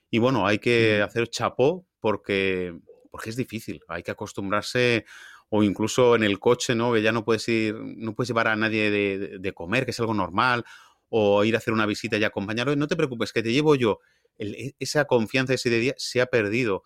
Y 0.09 0.17
bueno, 0.17 0.47
hay 0.47 0.57
que 0.57 1.03
hacer 1.03 1.27
chapó 1.27 1.85
porque, 1.99 2.75
porque 3.11 3.29
es 3.29 3.35
difícil, 3.35 3.81
hay 3.87 4.01
que 4.01 4.11
acostumbrarse 4.11 5.05
o 5.49 5.63
incluso 5.63 6.15
en 6.15 6.23
el 6.23 6.39
coche, 6.39 6.75
¿no? 6.75 6.93
Que 6.93 7.01
ya 7.01 7.11
no 7.11 7.25
puedes 7.25 7.47
ir, 7.49 7.75
no 7.75 8.13
puedes 8.13 8.27
llevar 8.29 8.47
a 8.47 8.55
nadie 8.55 8.91
de, 8.91 9.53
comer, 9.53 9.85
que 9.85 9.91
es 9.91 9.99
algo 9.99 10.13
normal, 10.13 10.63
o 11.09 11.43
ir 11.43 11.55
a 11.55 11.57
hacer 11.57 11.73
una 11.73 11.87
visita 11.87 12.17
y 12.17 12.23
acompañarlo. 12.23 12.75
No 12.75 12.87
te 12.87 12.95
preocupes, 12.95 13.33
que 13.33 13.41
te 13.41 13.51
llevo 13.51 13.75
yo. 13.75 13.99
E, 14.37 14.75
esa 14.79 15.05
confianza 15.05 15.53
ese 15.53 15.69
día 15.69 15.95
se 15.97 16.21
ha 16.21 16.27
perdido. 16.27 16.83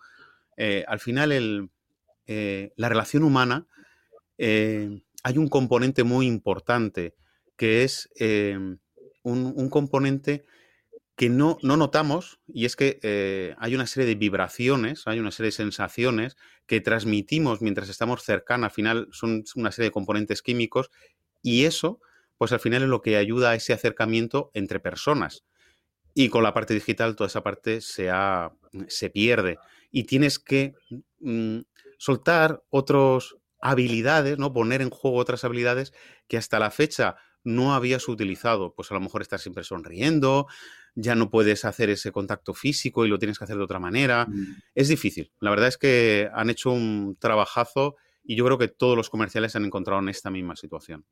Eh, 0.56 0.84
al 0.88 0.98
final, 1.00 1.70
eh, 2.26 2.72
la 2.76 2.88
relación 2.88 3.22
humana 3.22 3.66
eh, 4.38 5.02
hay 5.22 5.38
un 5.38 5.48
componente 5.48 6.04
muy 6.04 6.26
importante 6.26 7.14
que 7.56 7.84
es 7.84 8.08
un, 9.22 9.68
componente 9.70 10.44
que 11.16 11.28
no, 11.28 11.58
no, 11.62 11.76
notamos 11.76 12.40
y 12.46 12.64
es 12.64 12.76
que 12.76 12.98
eh, 13.02 13.54
hay 13.58 13.74
una 13.74 13.86
serie 13.86 14.06
de 14.08 14.14
vibraciones, 14.16 15.06
hay 15.06 15.20
una 15.20 15.30
serie 15.30 15.48
de 15.48 15.56
sensaciones 15.56 16.36
que 16.66 16.80
transmitimos 16.80 17.62
mientras 17.62 17.88
estamos 17.88 18.22
cercanos, 18.22 18.64
al 18.64 18.70
final 18.74 19.08
son 19.12 19.44
una 19.54 19.70
serie 19.70 19.88
de 19.88 19.92
componentes 19.92 20.42
químicos 20.42 20.90
y 21.42 21.64
eso, 21.64 22.00
pues 22.36 22.52
al 22.52 22.60
final 22.60 22.82
es 22.82 22.88
lo 22.88 23.00
que 23.00 23.16
ayuda 23.16 23.50
a 23.50 23.54
ese 23.54 23.72
acercamiento 23.72 24.50
entre 24.54 24.80
personas. 24.80 25.44
Y 26.14 26.28
con 26.28 26.42
la 26.42 26.54
parte 26.54 26.74
digital 26.74 27.16
toda 27.16 27.28
esa 27.28 27.42
parte 27.42 27.80
se, 27.80 28.10
se 28.88 29.10
pierde 29.10 29.58
y 29.90 30.04
tienes 30.04 30.38
que 30.38 30.74
mm, 31.20 31.60
soltar 31.98 32.62
otros, 32.70 33.36
habilidades, 33.64 34.38
¿no? 34.38 34.52
Poner 34.52 34.82
en 34.82 34.90
juego 34.90 35.16
otras 35.16 35.42
habilidades 35.42 35.94
que 36.28 36.36
hasta 36.36 36.58
la 36.58 36.70
fecha 36.70 37.16
no 37.44 37.74
habías 37.74 38.08
utilizado. 38.08 38.74
Pues 38.74 38.90
a 38.90 38.94
lo 38.94 39.00
mejor 39.00 39.22
estás 39.22 39.42
siempre 39.42 39.64
sonriendo, 39.64 40.46
ya 40.94 41.14
no 41.14 41.30
puedes 41.30 41.64
hacer 41.64 41.90
ese 41.90 42.12
contacto 42.12 42.54
físico 42.54 43.04
y 43.04 43.08
lo 43.08 43.18
tienes 43.18 43.38
que 43.38 43.44
hacer 43.44 43.56
de 43.56 43.64
otra 43.64 43.78
manera. 43.78 44.26
Mm. 44.26 44.56
Es 44.74 44.88
difícil. 44.88 45.30
La 45.40 45.50
verdad 45.50 45.68
es 45.68 45.78
que 45.78 46.28
han 46.32 46.50
hecho 46.50 46.70
un 46.72 47.16
trabajazo 47.18 47.96
y 48.24 48.36
yo 48.36 48.44
creo 48.44 48.58
que 48.58 48.68
todos 48.68 48.96
los 48.96 49.10
comerciales 49.10 49.52
se 49.52 49.58
han 49.58 49.64
encontrado 49.64 50.00
en 50.00 50.08
esta 50.08 50.30
misma 50.30 50.56
situación. 50.56 51.04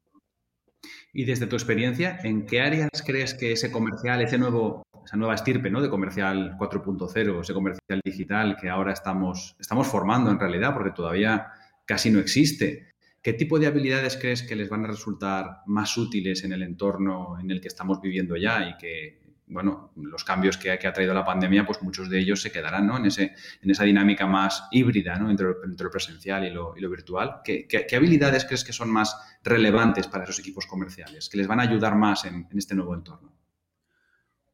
Y 1.12 1.24
desde 1.24 1.46
tu 1.46 1.56
experiencia, 1.56 2.18
¿en 2.24 2.46
qué 2.46 2.60
áreas 2.60 2.90
crees 3.04 3.34
que 3.34 3.52
ese 3.52 3.70
comercial, 3.70 4.22
ese 4.22 4.38
nuevo, 4.38 4.82
esa 5.04 5.16
nueva 5.16 5.34
estirpe 5.34 5.70
¿no? 5.70 5.82
de 5.82 5.90
comercial 5.90 6.56
4.0, 6.58 7.40
ese 7.40 7.52
comercial 7.52 8.00
digital 8.04 8.56
que 8.60 8.70
ahora 8.70 8.92
estamos, 8.92 9.54
estamos 9.60 9.86
formando 9.86 10.30
en 10.30 10.40
realidad, 10.40 10.72
porque 10.72 10.90
todavía 10.90 11.48
casi 11.86 12.10
no 12.10 12.18
existe. 12.18 12.91
¿Qué 13.22 13.32
tipo 13.32 13.60
de 13.60 13.68
habilidades 13.68 14.16
crees 14.16 14.42
que 14.42 14.56
les 14.56 14.68
van 14.68 14.84
a 14.84 14.88
resultar 14.88 15.58
más 15.66 15.96
útiles 15.96 16.42
en 16.42 16.52
el 16.52 16.62
entorno 16.64 17.38
en 17.40 17.52
el 17.52 17.60
que 17.60 17.68
estamos 17.68 18.00
viviendo 18.00 18.36
ya 18.36 18.68
y 18.68 18.76
que, 18.76 19.22
bueno, 19.46 19.92
los 19.94 20.24
cambios 20.24 20.56
que, 20.56 20.72
ha 20.72 20.92
traído 20.92 21.14
la 21.14 21.24
pandemia, 21.24 21.64
pues 21.64 21.80
muchos 21.82 22.10
de 22.10 22.18
ellos 22.18 22.42
se 22.42 22.50
quedarán 22.50 22.88
¿no? 22.88 22.96
en, 22.96 23.06
ese, 23.06 23.34
en 23.62 23.70
esa 23.70 23.84
dinámica 23.84 24.26
más 24.26 24.66
híbrida 24.72 25.20
¿no? 25.20 25.30
entre, 25.30 25.46
lo 25.46 25.90
presencial 25.90 26.44
y 26.44 26.50
lo, 26.50 26.74
virtual? 26.74 27.42
¿Qué, 27.44 27.86
habilidades 27.94 28.44
crees 28.44 28.64
que 28.64 28.72
son 28.72 28.90
más 28.90 29.16
relevantes 29.44 30.08
para 30.08 30.24
esos 30.24 30.40
equipos 30.40 30.66
comerciales, 30.66 31.28
que 31.28 31.36
les 31.36 31.46
van 31.46 31.60
a 31.60 31.62
ayudar 31.62 31.94
más 31.94 32.24
en, 32.24 32.48
este 32.56 32.74
nuevo 32.74 32.92
entorno? 32.92 33.32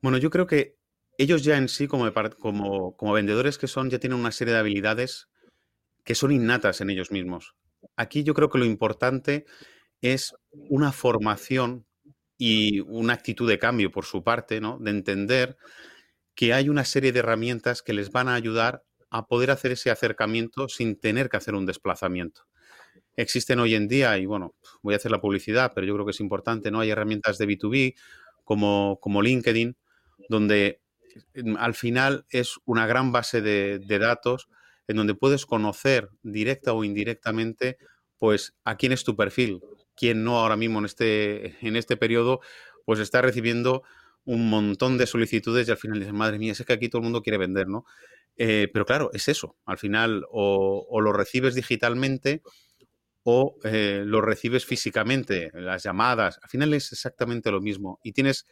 Bueno, 0.02 0.18
yo 0.18 0.28
creo 0.28 0.46
que 0.46 0.76
ellos 1.16 1.42
ya 1.42 1.56
en 1.56 1.68
sí, 1.68 1.88
como, 1.88 2.04
vendedores 3.14 3.56
que 3.56 3.66
son, 3.66 3.88
ya 3.88 3.98
tienen 3.98 4.18
una 4.18 4.30
serie 4.30 4.52
de 4.52 4.60
habilidades 4.60 5.30
que 6.04 6.14
son 6.14 6.32
innatas 6.32 6.82
en 6.82 6.90
ellos 6.90 7.10
mismos. 7.10 7.54
Aquí 7.98 8.22
yo 8.22 8.32
creo 8.32 8.48
que 8.48 8.58
lo 8.58 8.64
importante 8.64 9.44
es 10.00 10.32
una 10.52 10.92
formación 10.92 11.84
y 12.38 12.78
una 12.78 13.14
actitud 13.14 13.48
de 13.48 13.58
cambio 13.58 13.90
por 13.90 14.04
su 14.04 14.22
parte, 14.22 14.60
¿no? 14.60 14.78
De 14.78 14.92
entender 14.92 15.56
que 16.36 16.54
hay 16.54 16.68
una 16.68 16.84
serie 16.84 17.10
de 17.10 17.18
herramientas 17.18 17.82
que 17.82 17.92
les 17.92 18.12
van 18.12 18.28
a 18.28 18.34
ayudar 18.34 18.84
a 19.10 19.26
poder 19.26 19.50
hacer 19.50 19.72
ese 19.72 19.90
acercamiento 19.90 20.68
sin 20.68 20.94
tener 21.00 21.28
que 21.28 21.38
hacer 21.38 21.56
un 21.56 21.66
desplazamiento. 21.66 22.42
Existen 23.16 23.58
hoy 23.58 23.74
en 23.74 23.88
día, 23.88 24.16
y 24.16 24.26
bueno, 24.26 24.54
voy 24.80 24.94
a 24.94 24.98
hacer 24.98 25.10
la 25.10 25.20
publicidad, 25.20 25.72
pero 25.74 25.84
yo 25.84 25.94
creo 25.94 26.06
que 26.06 26.12
es 26.12 26.20
importante, 26.20 26.70
¿no? 26.70 26.78
Hay 26.78 26.90
herramientas 26.90 27.36
de 27.36 27.48
B2B 27.48 27.96
como, 28.44 29.00
como 29.00 29.22
LinkedIn, 29.22 29.76
donde 30.28 30.82
mm, 31.34 31.56
al 31.56 31.74
final 31.74 32.26
es 32.30 32.58
una 32.64 32.86
gran 32.86 33.10
base 33.10 33.40
de 33.40 33.98
datos 33.98 34.48
en 34.88 34.96
donde 34.96 35.14
puedes 35.14 35.46
conocer 35.46 36.10
directa 36.22 36.72
o 36.72 36.82
indirectamente, 36.82 37.78
pues, 38.18 38.54
a 38.64 38.76
quién 38.76 38.92
es 38.92 39.04
tu 39.04 39.14
perfil, 39.14 39.60
quién 39.94 40.24
no 40.24 40.38
ahora 40.38 40.56
mismo 40.56 40.80
en 40.80 40.86
este, 40.86 41.56
en 41.66 41.76
este 41.76 41.96
periodo, 41.96 42.40
pues 42.84 42.98
está 43.00 43.22
recibiendo 43.22 43.82
un 44.24 44.50
montón 44.50 44.98
de 44.98 45.06
solicitudes 45.06 45.68
y 45.68 45.70
al 45.70 45.76
final 45.76 45.98
dices, 45.98 46.14
madre 46.14 46.38
mía, 46.38 46.52
es 46.52 46.64
que 46.64 46.72
aquí 46.72 46.88
todo 46.88 47.00
el 47.00 47.04
mundo 47.04 47.22
quiere 47.22 47.38
vender, 47.38 47.68
¿no? 47.68 47.84
Eh, 48.36 48.68
pero 48.72 48.86
claro, 48.86 49.10
es 49.12 49.28
eso. 49.28 49.56
Al 49.66 49.78
final 49.78 50.24
o, 50.30 51.00
lo 51.00 51.12
recibes 51.12 51.54
digitalmente 51.54 52.42
o 53.24 53.56
eh, 53.64 54.02
lo 54.06 54.20
recibes 54.20 54.64
físicamente, 54.64 55.50
las 55.54 55.82
llamadas. 55.82 56.38
Al 56.42 56.48
final 56.48 56.72
es 56.72 56.92
exactamente 56.92 57.50
lo 57.50 57.60
mismo. 57.60 57.98
Y 58.02 58.12
tienes, 58.12 58.46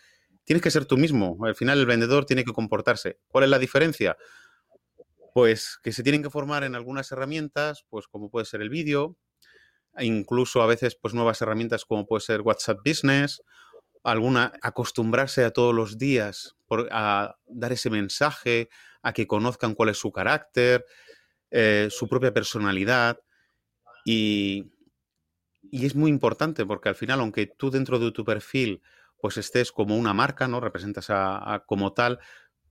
tienes 0.44 0.62
que 0.62 0.70
ser 0.70 0.86
tú 0.86 0.96
mismo. 0.96 1.38
Al 1.44 1.54
final 1.54 1.78
el 1.78 1.86
vendedor 1.86 2.26
tiene 2.26 2.44
que 2.44 2.52
comportarse. 2.52 3.18
¿Cuál 3.28 3.44
es 3.44 3.50
la 3.50 3.58
diferencia? 3.58 4.16
Pues 5.36 5.78
que 5.82 5.92
se 5.92 6.02
tienen 6.02 6.22
que 6.22 6.30
formar 6.30 6.64
en 6.64 6.74
algunas 6.74 7.12
herramientas, 7.12 7.84
pues 7.90 8.06
como 8.06 8.30
puede 8.30 8.46
ser 8.46 8.62
el 8.62 8.70
vídeo, 8.70 9.18
e 9.94 10.06
incluso 10.06 10.62
a 10.62 10.66
veces 10.66 10.96
pues 10.98 11.12
nuevas 11.12 11.42
herramientas 11.42 11.84
como 11.84 12.06
puede 12.06 12.22
ser 12.22 12.40
WhatsApp 12.40 12.78
Business, 12.82 13.42
alguna 14.02 14.54
acostumbrarse 14.62 15.44
a 15.44 15.50
todos 15.50 15.74
los 15.74 15.98
días 15.98 16.56
a 16.90 17.36
dar 17.48 17.70
ese 17.70 17.90
mensaje, 17.90 18.70
a 19.02 19.12
que 19.12 19.26
conozcan 19.26 19.74
cuál 19.74 19.90
es 19.90 19.98
su 19.98 20.10
carácter, 20.10 20.86
eh, 21.50 21.88
su 21.90 22.08
propia 22.08 22.32
personalidad 22.32 23.18
y, 24.06 24.72
es 25.70 25.94
muy 25.94 26.10
importante 26.10 26.64
porque 26.64 26.88
al 26.88 26.94
final, 26.94 27.20
aunque 27.20 27.46
tú 27.46 27.70
dentro 27.70 27.98
de 27.98 28.10
tu 28.10 28.24
perfil 28.24 28.80
pues 29.20 29.36
estés 29.36 29.70
como 29.70 29.98
una 29.98 30.14
marca, 30.14 30.48
¿no? 30.48 30.60
Representas 30.60 31.10
a 31.10 31.62
como 31.66 31.92
tal, 31.92 32.20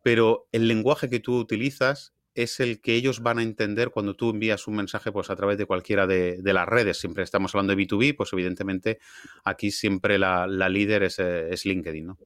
pero 0.01 0.47
el 0.51 0.67
lenguaje 0.67 1.11
que 1.11 1.19
tú 1.19 1.37
utilizas 1.37 2.14
es 2.35 2.59
el 2.59 2.81
que 2.81 2.93
ellos 2.93 3.21
van 3.21 3.39
a 3.39 3.43
entender 3.43 3.89
cuando 3.89 4.15
tú 4.15 4.29
envías 4.29 4.67
un 4.67 4.75
mensaje 4.75 5.11
pues, 5.11 5.29
a 5.29 5.35
través 5.35 5.57
de 5.57 5.65
cualquiera 5.65 6.05
de, 6.05 6.39
las 6.43 6.67
redes. 6.67 6.99
Siempre 6.99 7.23
estamos 7.23 7.55
hablando 7.55 7.75
de 7.75 7.83
B2B, 7.83 8.15
pues 8.15 8.31
evidentemente 8.33 8.99
aquí 9.45 9.71
siempre 9.71 10.19
la, 10.19 10.45
líder 10.47 11.03
es, 11.03 11.65
LinkedIn. 11.65 12.05
¿no? 12.05 12.17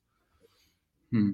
Mm. 1.11 1.31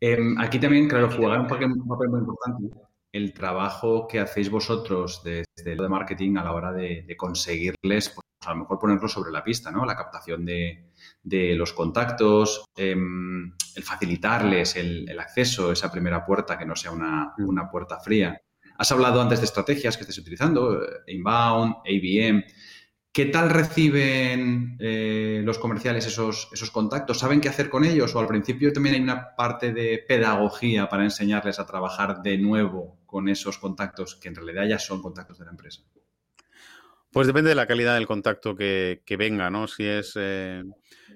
Em, 0.00 0.38
aquí 0.38 0.58
también, 0.58 0.88
claro, 0.88 1.10
jugará 1.10 1.40
un 1.40 1.48
papel, 1.48 1.68
muy 1.68 2.20
importante 2.20 2.86
el 3.12 3.32
trabajo 3.32 4.06
que 4.06 4.20
hacéis 4.20 4.50
vosotros 4.50 5.22
desde 5.24 5.74
lo 5.74 5.84
de 5.84 5.88
marketing 5.88 6.36
a 6.36 6.44
la 6.44 6.52
hora 6.52 6.72
de, 6.72 7.16
conseguirles, 7.16 8.10
pues, 8.10 8.26
a 8.44 8.50
lo 8.50 8.60
mejor 8.60 8.78
ponerlo 8.78 9.08
sobre 9.08 9.32
la 9.32 9.42
pista, 9.42 9.70
¿no? 9.70 9.86
La 9.86 9.96
captación 9.96 10.44
de, 10.44 10.90
los 11.26 11.72
contactos, 11.72 12.64
em, 12.76 13.52
el 13.74 13.82
facilitarles 13.82 14.76
el, 14.76 15.18
acceso, 15.18 15.72
esa 15.72 15.90
primera 15.90 16.24
puerta 16.24 16.56
que 16.56 16.66
no 16.66 16.76
sea 16.76 16.92
una, 16.92 17.70
puerta 17.70 17.98
fría. 17.98 18.40
Has 18.78 18.92
hablado 18.92 19.20
antes 19.20 19.40
de 19.40 19.46
estrategias 19.46 19.96
que 19.96 20.02
estés 20.02 20.18
utilizando, 20.18 20.82
eh, 20.82 20.88
inbound, 21.08 21.76
ABM. 21.84 22.44
¿Qué 23.12 23.26
tal 23.26 23.48
reciben 23.48 24.76
eh, 24.78 25.40
los 25.42 25.58
comerciales 25.58 26.06
esos, 26.06 26.50
esos 26.52 26.70
contactos? 26.70 27.18
¿Saben 27.18 27.40
qué 27.40 27.48
hacer 27.48 27.70
con 27.70 27.84
ellos? 27.84 28.14
¿O 28.14 28.20
al 28.20 28.26
principio 28.26 28.72
también 28.72 28.96
hay 28.96 29.00
una 29.00 29.34
parte 29.34 29.72
de 29.72 30.04
pedagogía 30.06 30.88
para 30.90 31.04
enseñarles 31.04 31.58
a 31.58 31.66
trabajar 31.66 32.22
de 32.22 32.36
nuevo 32.36 32.98
con 33.06 33.28
esos 33.30 33.56
contactos 33.56 34.16
que 34.16 34.28
en 34.28 34.34
realidad 34.34 34.66
ya 34.68 34.78
son 34.78 35.00
contactos 35.00 35.38
de 35.38 35.46
la 35.46 35.52
empresa? 35.52 35.82
Pues 37.16 37.26
depende 37.26 37.48
de 37.48 37.54
la 37.54 37.66
calidad 37.66 37.94
del 37.94 38.06
contacto 38.06 38.54
que, 38.54 39.00
venga, 39.18 39.48
¿no? 39.48 39.66
Si 39.68 39.86
es, 39.86 40.12
eh, 40.16 40.62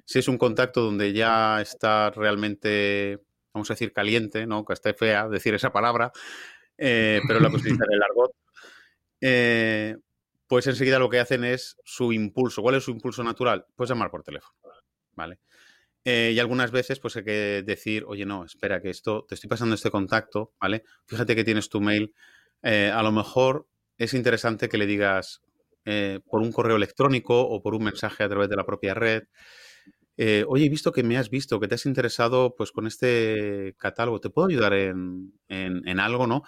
si 0.07 0.19
es 0.19 0.29
un 0.29 0.39
contacto 0.39 0.81
donde 0.81 1.13
ya 1.13 1.61
está 1.61 2.09
realmente, 2.09 3.21
vamos 3.53 3.71
a 3.71 3.75
decir, 3.75 3.93
caliente, 3.93 4.47
¿no? 4.47 4.65
Que 4.65 4.73
esté 4.73 4.95
fea 4.95 5.29
decir 5.29 5.53
esa 5.53 5.75
palabra, 5.75 6.11
eh, 6.79 7.21
pero 7.29 7.39
la 7.39 7.51
posibilidad 7.51 7.85
del 7.87 8.03
argot 8.03 8.33
pues 10.47 10.67
enseguida 10.69 10.99
lo 10.99 11.11
que 11.11 11.21
hacen 11.21 11.45
es 11.45 11.77
su 11.85 12.15
impulso. 12.15 12.63
¿Cuál 12.63 12.77
es 12.77 12.85
su 12.85 12.93
impulso 12.93 13.23
natural? 13.23 13.67
Pues 13.77 13.91
llamar 13.91 14.11
por 14.11 14.23
teléfono, 14.23 14.57
¿vale? 15.13 15.41
Eh, 16.03 16.33
y 16.35 16.39
algunas 16.39 16.71
veces 16.71 16.99
pues 16.99 17.15
hay 17.19 17.25
que 17.25 17.63
decir, 17.63 18.05
oye, 18.07 18.25
no, 18.25 18.47
espera, 18.47 18.81
que 18.81 18.89
esto, 18.89 19.27
te 19.29 19.35
estoy 19.35 19.51
pasando 19.51 19.75
este 19.75 19.91
contacto, 19.91 20.55
¿vale? 20.59 20.83
Fíjate 21.05 21.37
que 21.37 21.45
tienes 21.45 21.69
tu 21.69 21.83
mail. 21.83 22.15
Eh, 22.63 22.91
a 22.91 23.03
lo 23.03 23.13
mejor 23.13 23.69
es 23.99 24.15
interesante 24.15 24.71
que 24.71 24.79
le 24.79 24.87
digas 24.87 25.43
eh, 25.85 26.21
por 26.29 26.43
un 26.43 26.53
correo 26.53 26.77
electrónico 26.77 27.41
o 27.41 27.63
por 27.63 27.75
un 27.75 27.85
mensaje 27.85 28.25
a 28.25 28.29
través 28.29 28.49
de 28.49 28.57
la 28.57 28.67
propia 28.67 28.95
red. 28.95 29.25
oye, 30.47 30.67
he 30.67 30.69
visto 30.69 30.93
que 30.93 31.03
me 31.03 31.17
has 31.17 31.31
visto, 31.31 31.59
que 31.59 31.69
te 31.69 31.77
has 31.77 31.87
interesado 31.87 32.55
pues 32.57 32.73
con 32.73 32.87
este 32.87 33.75
catálogo, 33.79 34.21
¿te 34.21 34.31
puedo 34.31 34.49
ayudar 34.49 34.75
en, 34.75 35.33
en 35.49 36.01
algo, 36.01 36.27
no? 36.27 36.43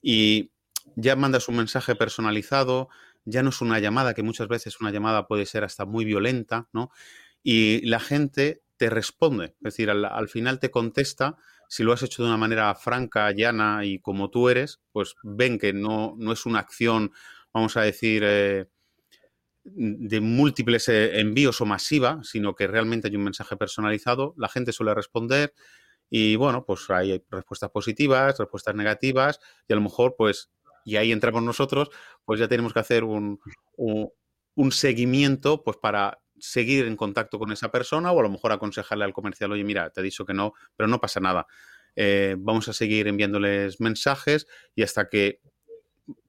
Y 0.00 0.52
ya 0.96 1.16
mandas 1.16 1.48
un 1.48 1.56
mensaje 1.56 1.94
personalizado, 1.94 2.88
ya 3.24 3.42
no 3.42 3.50
es 3.50 3.60
una 3.60 3.78
llamada, 3.78 4.14
que 4.14 4.22
muchas 4.22 4.48
veces 4.48 4.80
una 4.80 4.90
llamada 4.90 5.26
puede 5.26 5.46
ser 5.46 5.64
hasta 5.64 5.84
muy 5.84 6.04
violenta, 6.04 6.68
¿no? 6.72 6.90
Y 7.42 7.86
la 7.86 8.00
gente 8.00 8.62
te 8.76 8.90
responde, 8.90 9.46
es 9.46 9.60
decir, 9.60 9.90
al, 9.90 10.28
final 10.28 10.60
te 10.60 10.70
contesta, 10.70 11.36
si 11.68 11.82
lo 11.82 11.92
has 11.92 12.02
hecho 12.02 12.22
de 12.22 12.28
una 12.28 12.38
manera 12.38 12.74
franca, 12.74 13.30
llana 13.32 13.84
y 13.84 13.98
como 14.00 14.30
tú 14.30 14.48
eres, 14.48 14.80
pues 14.92 15.14
ven 15.22 15.58
que 15.58 15.72
no, 15.72 16.14
no 16.16 16.32
es 16.32 16.46
una 16.46 16.60
acción, 16.60 17.12
vamos 17.52 17.76
a 17.76 17.82
decir, 17.82 18.22
eh, 18.24 18.66
de 19.74 20.20
múltiples 20.20 20.88
eh, 20.88 21.20
envíos 21.20 21.60
o 21.60 21.66
masiva, 21.66 22.20
sino 22.22 22.54
que 22.54 22.66
realmente 22.66 23.08
hay 23.08 23.16
un 23.16 23.24
mensaje 23.24 23.56
personalizado, 23.56 24.34
la 24.36 24.48
gente 24.48 24.72
suele 24.72 24.94
responder 24.94 25.54
y 26.10 26.36
bueno, 26.36 26.64
pues 26.64 26.88
hay 26.90 27.22
respuestas 27.30 27.70
positivas, 27.70 28.38
respuestas 28.38 28.74
negativas 28.74 29.40
y 29.66 29.72
a 29.72 29.76
lo 29.76 29.82
mejor 29.82 30.14
pues 30.16 30.50
y 30.88 30.96
ahí 30.96 31.12
entramos 31.12 31.42
nosotros, 31.42 31.90
pues 32.24 32.40
ya 32.40 32.48
tenemos 32.48 32.72
que 32.72 32.80
hacer 32.80 33.04
un, 33.04 33.38
seguimiento 34.70 35.62
pues 35.62 35.76
para 35.76 36.18
seguir 36.38 36.86
en 36.86 36.96
contacto 36.96 37.38
con 37.38 37.52
esa 37.52 37.70
persona 37.70 38.10
o 38.10 38.20
a 38.20 38.22
lo 38.22 38.30
mejor 38.30 38.52
aconsejarle 38.52 39.04
al 39.04 39.12
comercial, 39.12 39.52
oye, 39.52 39.64
mira, 39.64 39.90
te 39.90 40.00
he 40.00 40.04
dicho 40.04 40.24
que 40.24 40.32
no, 40.32 40.54
pero 40.76 40.88
no 40.88 40.98
pasa 40.98 41.20
nada. 41.20 41.46
Eh, 41.94 42.36
vamos 42.38 42.68
a 42.68 42.72
seguir 42.72 43.06
enviándoles 43.06 43.80
mensajes 43.80 44.46
y 44.74 44.82
hasta 44.82 45.10
que, 45.10 45.40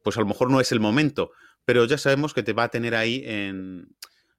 pues 0.03 0.17
a 0.17 0.19
lo 0.19 0.25
mejor 0.25 0.51
no 0.51 0.59
es 0.59 0.73
el 0.73 0.81
momento, 0.81 1.31
pero 1.69 1.85
ya 1.85 1.99
sabemos 1.99 2.33
que 2.33 2.41
te 2.41 2.53
va 2.53 2.63
a 2.63 2.69
tener 2.69 2.95
ahí 2.95 3.21
en... 3.27 3.95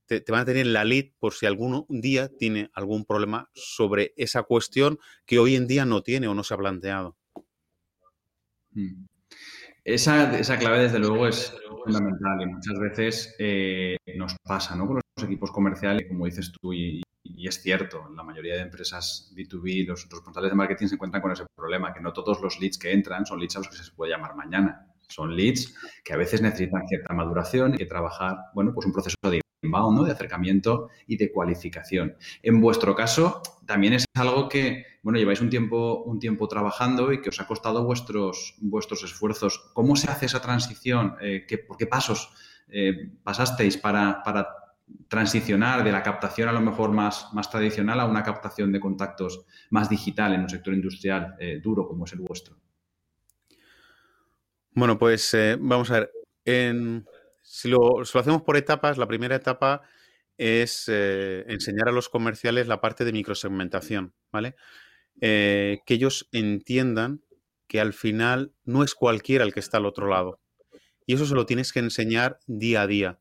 Te, 0.07 0.25
van 0.33 0.41
a 0.41 0.45
tener 0.45 0.67
en 0.67 0.73
la 0.73 0.83
lead 0.83 1.13
por 1.21 1.33
si 1.33 1.47
algún 1.47 1.87
día 1.89 2.29
tiene 2.29 2.73
algún 2.75 3.05
problema 3.05 3.49
sobre 3.55 4.13
esa 4.17 4.43
cuestión 4.43 4.99
que 5.27 5.39
hoy 5.39 5.55
en 5.55 5.69
día 5.69 5.85
no 5.85 6.03
tiene 6.03 6.27
o 6.27 6.35
no 6.35 6.43
se 6.43 6.55
ha 6.55 6.57
planteado. 6.57 7.17
Mm. 8.73 9.05
Esa, 9.85 10.37
esa, 10.41 10.59
clave, 10.59 10.81
desde 10.81 10.99
luego, 10.99 11.29
es 11.29 11.55
fundamental 11.85 12.43
y 12.43 12.47
muchas 12.47 12.81
veces 12.81 13.37
eh, 13.39 13.97
nos 14.17 14.35
pasa 14.43 14.75
¿no? 14.75 14.89
con 14.89 14.97
los 14.97 15.25
equipos 15.25 15.53
comerciales, 15.53 16.09
como 16.09 16.27
dices 16.27 16.51
tú, 16.61 16.73
y, 16.73 17.01
es 17.23 17.63
cierto, 17.63 18.09
la 18.13 18.25
mayoría 18.25 18.55
de 18.55 18.63
empresas 18.63 19.33
B2B, 19.37 19.87
los 19.87 20.09
responsables 20.11 20.51
de 20.51 20.57
marketing 20.57 20.89
se 20.89 20.97
encuentran 20.97 21.23
con 21.23 21.31
ese 21.31 21.47
problema, 21.55 21.95
que 21.95 22.01
no 22.01 22.13
todos 22.13 22.41
los 22.41 22.59
leads 22.59 22.77
que 22.77 22.91
entran 22.91 23.25
son 23.25 23.39
leads 23.39 23.55
a 23.55 23.61
los 23.61 23.69
que 23.69 23.77
se 23.77 23.93
puede 23.93 24.11
llamar 24.11 24.35
mañana. 24.35 24.90
Son 25.11 25.37
leads 25.37 25.75
que 26.05 26.13
a 26.13 26.17
veces 26.17 26.41
necesitan 26.41 26.87
cierta 26.89 27.13
maduración 27.15 27.75
y 27.75 27.79
que 27.79 27.87
trabajar, 27.87 28.37
bueno, 28.55 28.73
pues 28.73 28.87
un 28.87 28.93
proceso 28.93 29.17
de 29.25 29.41
¿no? 29.63 30.05
de 30.05 30.13
acercamiento 30.13 30.89
y 31.07 31.17
de 31.17 31.31
cualificación. 31.31 32.17
En 32.43 32.61
vuestro 32.61 32.95
caso, 32.95 33.43
también 33.67 33.93
es 33.93 34.05
algo 34.15 34.49
que, 34.49 34.85
bueno, 35.03 35.19
lleváis 35.19 35.41
un 35.41 35.51
tiempo, 35.51 36.03
un 36.05 36.19
tiempo 36.19 36.49
trabajando 36.49 37.13
y 37.13 37.21
que 37.21 37.29
os 37.29 37.41
ha 37.41 37.47
costado 37.47 37.85
vuestros, 37.85 38.55
vuestros 38.61 39.03
esfuerzos. 39.05 39.71
¿Cómo 39.75 39.97
se 39.97 40.11
hace 40.11 40.27
esa 40.27 40.41
transición? 40.41 41.17
Eh, 41.21 41.45
¿qué, 41.47 41.59
¿Por 41.59 41.77
qué 41.77 41.87
pasos 41.87 42.33
eh, 42.69 43.11
pasasteis 43.23 43.77
para, 43.77 44.23
para, 44.23 44.49
transicionar 45.09 45.85
de 45.85 45.93
la 45.93 46.03
captación 46.03 46.49
a 46.49 46.53
lo 46.53 46.61
mejor 46.61 46.91
más, 46.91 47.29
más 47.33 47.49
tradicional 47.49 48.01
a 48.01 48.07
una 48.07 48.25
captación 48.25 48.73
de 48.73 48.81
contactos 48.81 49.45
más 49.71 49.89
digital 49.89 50.35
en 50.35 50.41
un 50.41 50.49
sector 50.49 50.75
industrial 50.75 51.37
eh, 51.39 51.61
duro 51.63 51.87
como 51.87 52.07
es 52.07 52.13
el 52.13 52.21
vuestro? 52.21 52.57
Bueno, 54.73 54.99
pues 54.99 55.37
vamos 55.59 55.91
a 55.91 56.01
ver. 56.01 56.13
En, 56.45 57.07
si 57.43 57.69
lo, 57.69 58.01
hacemos 58.01 58.43
por 58.43 58.57
etapas, 58.57 58.97
la 58.97 59.09
primera 59.09 59.37
etapa 59.37 59.83
es 60.39 60.85
eh, 60.89 61.45
enseñar 61.49 61.89
a 61.89 61.93
los 61.93 62.09
comerciales 62.09 62.69
la 62.69 62.81
parte 62.81 63.05
de 63.05 63.13
microsegmentación, 63.13 64.15
¿vale? 64.33 64.55
Eh, 65.21 65.81
que 65.85 65.95
ellos 65.95 66.29
entiendan 66.33 67.23
que 67.67 67.81
al 67.81 67.93
final 67.93 68.55
no 68.65 68.83
es 68.83 68.95
cualquiera 68.95 69.45
el 69.45 69.53
que 69.53 69.61
está 69.61 69.79
al 69.79 69.87
otro 69.87 70.09
lado. 70.09 70.41
Y 71.07 71.15
eso 71.15 71.27
se 71.27 71.35
lo 71.35 71.45
tienes 71.45 71.73
que 71.73 71.81
enseñar 71.81 72.39
día 72.47 72.83
a 72.83 72.87
día. 72.87 73.21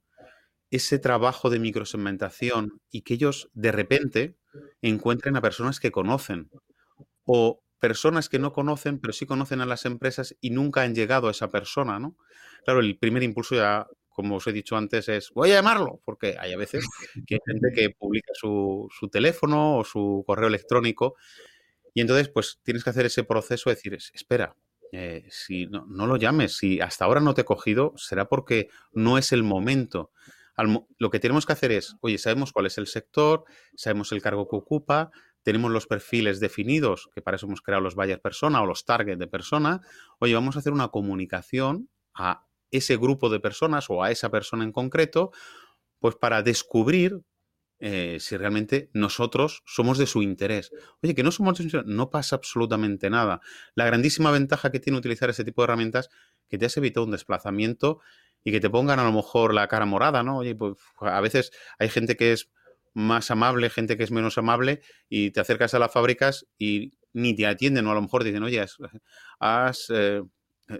Ese 0.70 1.00
trabajo 1.00 1.50
de 1.50 1.60
microsegmentación 1.60 2.80
y 2.92 3.02
que 3.02 3.16
ellos 3.16 3.50
de 3.54 3.72
repente 3.72 4.38
encuentren 4.82 5.36
a 5.36 5.42
personas 5.42 5.80
que 5.80 5.92
conocen 5.92 6.52
o 7.26 7.64
personas 7.80 8.30
que 8.30 8.40
no 8.40 8.54
conocen, 8.54 9.00
pero 9.00 9.14
sí 9.14 9.26
conocen 9.26 9.62
a 9.62 9.66
las 9.66 9.86
empresas 9.86 10.36
y 10.42 10.52
nunca 10.52 10.82
han 10.82 10.96
llegado 10.96 11.28
a 11.28 11.32
esa 11.32 11.50
persona, 11.50 12.00
¿no? 12.00 12.16
Claro, 12.66 12.82
el 12.82 12.98
primer 12.98 13.24
impulso 13.24 13.56
ya 13.56 13.88
como 14.20 14.36
os 14.36 14.48
he 14.48 14.52
dicho 14.52 14.76
antes, 14.76 15.08
es 15.08 15.32
voy 15.32 15.52
a 15.52 15.54
llamarlo, 15.54 16.02
porque 16.04 16.36
hay 16.38 16.52
a 16.52 16.58
veces 16.58 16.86
que 17.26 17.36
hay 17.36 17.40
gente 17.46 17.70
que 17.74 17.90
publica 17.92 18.34
su, 18.34 18.90
teléfono 19.10 19.78
o 19.78 19.86
su 19.86 20.26
correo 20.28 20.50
electrónico 20.50 21.16
y 21.94 22.02
entonces 22.02 22.28
pues 22.28 22.60
tienes 22.62 22.84
que 22.84 22.90
hacer 22.90 23.06
ese 23.06 23.24
proceso 23.24 23.70
de 23.70 23.78
decir, 23.78 23.98
espera, 24.14 24.58
eh, 24.92 25.26
si 25.30 25.68
no, 25.68 25.86
lo 25.88 26.18
llames, 26.18 26.58
si 26.58 26.82
hasta 26.82 27.06
ahora 27.06 27.22
no 27.22 27.34
te 27.34 27.42
he 27.42 27.46
cogido, 27.46 27.94
será 27.96 28.28
porque 28.28 28.68
no 28.92 29.18
es 29.18 29.32
el 29.32 29.44
momento. 29.44 30.12
lo 30.98 31.10
que 31.10 31.20
tenemos 31.22 31.46
que 31.46 31.54
hacer 31.54 31.72
es, 31.72 31.96
oye, 32.02 32.18
sabemos 32.18 32.52
cuál 32.52 32.66
es 32.66 32.78
el 32.78 32.88
sector, 32.88 33.46
sabemos 33.78 34.12
el 34.12 34.22
cargo 34.22 34.50
que 34.50 34.58
ocupa, 34.58 35.12
tenemos 35.50 35.72
los 35.72 35.88
perfiles 35.88 36.40
definidos, 36.40 37.10
que 37.16 37.24
para 37.24 37.38
eso 37.38 37.48
hemos 37.48 37.64
creado 37.64 37.82
los 37.82 37.96
buyer 37.96 38.22
persona 38.22 38.62
o 38.62 38.68
los 38.68 38.86
target 38.86 39.18
de 39.18 39.26
persona. 39.26 39.82
Oye, 40.20 40.36
vamos 40.36 40.56
a 40.56 40.60
hacer 40.60 40.74
una 40.74 40.90
comunicación 40.90 41.90
a 42.14 42.46
ese 42.70 42.98
grupo 42.98 43.32
de 43.32 43.40
personas 43.40 43.90
o 43.90 44.04
a 44.04 44.12
esa 44.12 44.30
persona 44.30 44.64
en 44.64 44.72
concreto, 44.72 45.32
pues 45.98 46.16
para 46.16 46.44
descubrir 46.44 47.22
eh, 47.80 48.18
si 48.20 48.38
realmente 48.38 48.92
nosotros 48.94 49.64
somos 49.66 49.98
de 49.98 50.06
su 50.06 50.22
interés. 50.22 50.72
Oye, 51.02 51.16
que 51.16 51.24
no 51.24 51.32
somos 51.32 51.54
de 51.54 51.58
su 51.58 51.64
interés, 51.64 51.88
no 51.88 52.12
pasa 52.12 52.36
absolutamente 52.36 53.10
nada. 53.10 53.42
La 53.74 53.86
grandísima 53.86 54.30
ventaja 54.30 54.70
que 54.70 54.80
tiene 54.80 55.00
utilizar 55.00 55.32
ese 55.32 55.44
tipo 55.44 55.64
de 55.64 55.64
herramientas 55.64 56.10
que 56.48 56.60
te 56.60 56.68
has 56.68 56.78
evitado 56.78 57.08
un 57.08 57.12
desplazamiento 57.12 58.02
y 58.44 58.52
que 58.52 58.60
te 58.60 58.70
pongan 58.70 59.00
a 59.00 59.04
lo 59.04 59.14
mejor 59.14 59.56
la 59.56 59.68
cara 59.68 59.88
morada, 59.88 60.22
¿no? 60.22 60.38
Oye, 60.38 60.54
pues 60.54 60.76
a 61.00 61.22
veces 61.22 61.52
hay 61.80 61.90
gente 61.90 62.16
que 62.16 62.34
es 62.34 62.52
más 62.94 63.32
amable, 63.32 63.70
gente 63.70 63.98
que 63.98 64.04
es 64.04 64.12
menos 64.12 64.38
amable 64.38 64.82
y 65.10 65.32
te 65.32 65.40
acercas 65.40 65.74
a 65.74 65.80
las 65.80 65.92
fábricas 65.92 66.48
y 66.58 66.94
ni 67.14 67.36
te 67.36 67.48
atienden 67.48 67.88
o 67.88 67.92
a 67.92 67.96
lo 67.96 68.02
mejor 68.02 68.24
dicen, 68.24 68.44
oye, 68.44 68.66
has, 69.40 69.88
eh, 69.90 70.22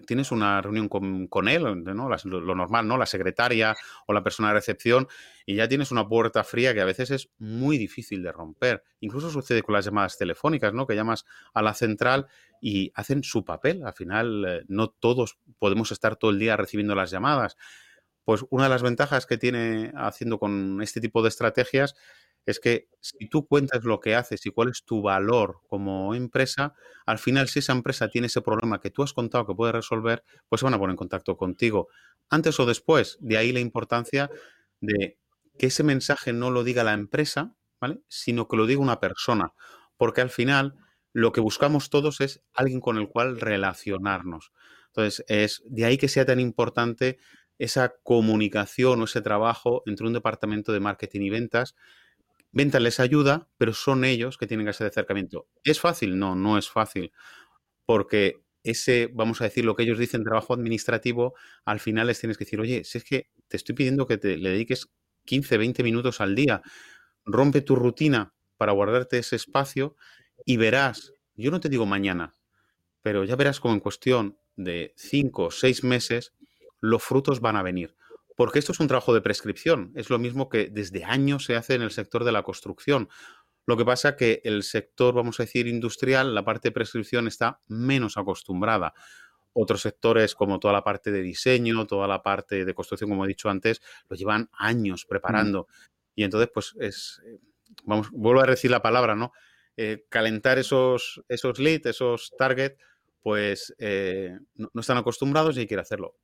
tienes 0.06 0.32
una 0.32 0.62
reunión 0.62 0.88
con, 0.88 1.48
él, 1.48 1.84
¿no? 1.84 2.10
lo, 2.10 2.56
normal, 2.56 2.88
¿no? 2.88 2.98
La 2.98 3.06
secretaria 3.06 3.76
o 4.08 4.14
la 4.14 4.24
persona 4.24 4.50
de 4.50 4.56
recepción, 4.56 5.08
y 5.46 5.56
ya 5.56 5.68
tienes 5.68 5.92
una 5.92 6.08
puerta 6.08 6.44
fría 6.44 6.74
que 6.74 6.82
a 6.82 6.86
veces 6.86 7.12
es 7.12 7.30
muy 7.40 7.78
difícil 7.78 8.22
de 8.22 8.32
romper. 8.32 8.84
Incluso 9.00 9.30
sucede 9.32 9.64
con 9.64 9.74
las 9.74 9.86
llamadas 9.86 10.18
telefónicas, 10.18 10.74
¿no? 10.74 10.86
Que 10.86 10.96
llamas 10.96 11.26
a 11.54 11.62
la 11.62 11.74
central 11.74 12.28
y 12.62 12.92
hacen 12.94 13.24
su 13.24 13.44
papel. 13.44 13.84
Al 13.84 13.94
final, 13.94 14.46
eh, 14.48 14.66
no 14.68 14.90
todos 14.90 15.40
podemos 15.58 15.92
estar 15.92 16.18
todo 16.18 16.32
el 16.32 16.40
día 16.40 16.56
recibiendo 16.56 16.94
las 16.94 17.10
llamadas. 17.10 17.58
Pues 18.30 18.46
una 18.52 18.66
de 18.66 18.70
las 18.70 18.84
ventajas 18.84 19.26
que 19.26 19.40
tiene 19.40 19.92
haciendo 19.96 20.38
con 20.38 20.84
este 20.84 21.02
tipo 21.02 21.24
de 21.24 21.30
estrategias 21.30 21.96
es 22.46 22.60
que 22.60 22.88
si 23.00 23.28
tú 23.28 23.48
cuentas 23.48 23.84
lo 23.86 24.00
que 24.00 24.14
haces 24.14 24.46
y 24.46 24.52
cuál 24.52 24.70
es 24.70 24.84
tu 24.86 25.02
valor 25.02 25.62
como 25.68 26.14
empresa, 26.14 26.76
al 27.08 27.18
final 27.18 27.48
si 27.48 27.58
esa 27.58 27.74
empresa 27.74 28.08
tiene 28.08 28.28
ese 28.28 28.44
problema 28.44 28.80
que 28.80 28.92
tú 28.92 29.02
has 29.02 29.14
contado 29.14 29.48
que 29.48 29.56
puede 29.56 29.72
resolver, 29.72 30.24
pues 30.48 30.60
se 30.60 30.66
van 30.66 30.76
a 30.76 30.78
poner 30.78 30.92
en 30.92 30.98
contacto 30.98 31.38
contigo. 31.38 31.88
Antes 32.30 32.60
o 32.60 32.68
después, 32.68 33.18
de 33.20 33.36
ahí 33.36 33.52
la 33.52 33.62
importancia 33.62 34.30
de 34.80 35.18
que 35.58 35.66
ese 35.66 35.82
mensaje 35.82 36.32
no 36.32 36.52
lo 36.52 36.64
diga 36.64 36.84
la 36.84 36.94
empresa, 36.94 37.56
¿vale? 37.82 38.02
Sino 38.10 38.48
que 38.48 38.58
lo 38.58 38.68
diga 38.68 38.80
una 38.80 39.00
persona, 39.00 39.54
porque 39.98 40.22
al 40.22 40.30
final 40.30 40.76
lo 41.14 41.32
que 41.32 41.42
buscamos 41.42 41.90
todos 41.90 42.22
es 42.22 42.44
alguien 42.54 42.80
con 42.80 43.00
el 43.00 43.10
cual 43.10 43.42
relacionarnos. 43.42 44.52
Entonces, 44.90 45.26
es 45.28 45.64
de 45.66 45.86
ahí 45.86 45.98
que 45.98 46.08
sea 46.08 46.26
tan 46.26 46.40
importante 46.40 47.18
esa 47.60 47.94
comunicación 48.04 49.02
o 49.02 49.06
ese 49.06 49.22
trabajo 49.22 49.84
entre 49.86 50.08
un 50.08 50.14
departamento 50.14 50.72
de 50.72 50.80
marketing 50.80 51.22
y 51.22 51.30
ventas. 51.30 51.76
Ventas 52.52 52.82
les 52.82 53.00
ayuda, 53.00 53.48
pero 53.58 53.74
son 53.74 54.06
ellos 54.06 54.38
que 54.38 54.48
tienen 54.48 54.66
que 54.66 54.72
hacer 54.72 54.88
acercamiento. 54.88 55.48
¿Es 55.64 55.80
fácil? 55.80 56.18
No, 56.18 56.36
no 56.36 56.58
es 56.58 56.70
fácil. 56.70 57.12
Porque 57.86 58.42
ese, 58.64 59.10
vamos 59.14 59.42
a 59.42 59.44
decir, 59.44 59.66
lo 59.66 59.76
que 59.76 59.84
ellos 59.84 60.00
dicen, 60.00 60.24
trabajo 60.24 60.54
administrativo, 60.54 61.36
al 61.66 61.80
final 61.80 62.08
les 62.08 62.20
tienes 62.20 62.38
que 62.38 62.46
decir, 62.46 62.60
oye, 62.60 62.84
si 62.84 62.98
es 62.98 63.04
que 63.04 63.30
te 63.48 63.58
estoy 63.58 63.76
pidiendo 63.76 64.08
que 64.08 64.18
te, 64.18 64.38
le 64.38 64.50
dediques 64.50 64.90
15, 65.26 65.58
20 65.58 65.84
minutos 65.84 66.22
al 66.22 66.36
día, 66.36 66.62
rompe 67.26 67.62
tu 67.62 67.76
rutina 67.76 68.34
para 68.58 68.72
guardarte 68.72 69.20
ese 69.20 69.36
espacio 69.36 69.96
y 70.46 70.58
verás, 70.58 71.14
yo 71.36 71.52
no 71.52 71.60
te 71.60 71.70
digo 71.70 71.86
mañana, 71.86 72.34
pero 73.02 73.24
ya 73.24 73.36
verás 73.36 73.60
como 73.60 73.74
en 73.74 73.80
cuestión 73.80 74.38
de 74.56 74.94
5 74.98 75.46
o 75.46 75.52
6 75.52 75.84
meses 75.84 76.34
los 76.82 77.04
frutos 77.04 77.40
van 77.42 77.56
a 77.56 77.64
venir. 77.64 77.96
Porque 78.36 78.60
esto 78.60 78.72
es 78.72 78.80
un 78.80 78.88
trabajo 78.88 79.14
de 79.14 79.22
prescripción, 79.22 79.92
es 79.96 80.10
lo 80.10 80.18
mismo 80.18 80.48
que 80.48 80.70
desde 80.70 81.04
años 81.04 81.44
se 81.46 81.56
hace 81.56 81.76
en 81.76 81.82
el 81.82 81.92
sector 81.92 82.24
de 82.24 82.32
la 82.32 82.44
construcción. 82.44 83.10
Lo 83.66 83.76
que 83.78 83.86
pasa 83.86 84.16
que 84.16 84.42
el 84.46 84.64
sector, 84.64 85.14
vamos 85.14 85.40
a 85.40 85.44
decir, 85.44 85.68
industrial, 85.68 86.34
la 86.34 86.46
parte 86.46 86.70
de 86.70 86.72
prescripción 86.72 87.28
está 87.28 87.60
menos 87.68 88.18
acostumbrada. 88.18 88.94
Otros 89.54 89.82
sectores, 89.82 90.36
como 90.36 90.60
toda 90.60 90.74
la 90.74 90.84
parte 90.84 91.12
de 91.12 91.22
diseño, 91.22 91.86
toda 91.86 92.08
la 92.08 92.24
parte 92.24 92.66
de 92.66 92.74
construcción, 92.74 93.10
como 93.10 93.26
he 93.26 93.28
dicho 93.28 93.50
antes, 93.50 93.82
lo 94.08 94.16
llevan 94.16 94.50
años 94.54 95.06
preparando. 95.06 95.68
Y 96.16 96.24
entonces, 96.24 96.50
pues 96.54 96.76
es, 96.80 97.22
eh, 97.26 97.40
vamos, 97.84 98.10
vuelvo 98.12 98.42
a 98.42 98.46
decir 98.46 98.72
la 98.72 98.82
palabra, 98.82 99.16
¿no? 99.16 99.34
Eh, 99.78 100.06
calentar 100.10 100.60
esos, 100.60 101.22
esos 101.28 101.60
leads, 101.60 101.86
esos 101.86 102.34
targets, 102.38 102.78
pues 103.22 103.74
eh, 103.78 104.38
no, 104.56 104.82
están 104.82 104.98
acostumbrados 104.98 105.56
y 105.58 105.62
hay 105.62 105.68
que 105.68 105.78
hacerlo. 105.78 106.16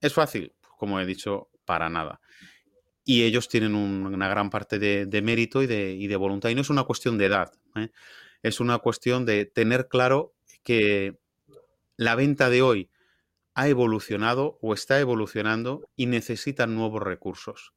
¿Es 0.00 0.12
fácil? 0.12 0.52
como 0.78 1.00
he 1.00 1.04
dicho, 1.04 1.50
para 1.66 1.90
nada. 1.90 2.20
Y 3.04 3.24
ellos 3.24 3.48
tienen 3.48 3.74
una 3.74 4.28
gran 4.28 4.48
parte 4.48 4.78
de, 4.78 5.22
mérito 5.22 5.62
y 5.62 5.66
de, 5.66 6.16
voluntad. 6.16 6.48
Y 6.48 6.54
no 6.54 6.62
es 6.62 6.70
una 6.70 6.84
cuestión 6.84 7.18
de 7.18 7.26
edad, 7.26 7.52
es 8.42 8.60
una 8.60 8.78
cuestión 8.78 9.26
de 9.26 9.44
tener 9.44 9.88
claro 9.88 10.34
que 10.62 11.18
la 11.96 12.14
venta 12.14 12.48
de 12.48 12.62
hoy 12.62 12.90
ha 13.54 13.68
evolucionado 13.68 14.58
o 14.62 14.72
está 14.72 15.00
evolucionando 15.00 15.90
y 15.96 16.06
necesita 16.06 16.66
nuevos 16.66 17.02
recursos. 17.02 17.74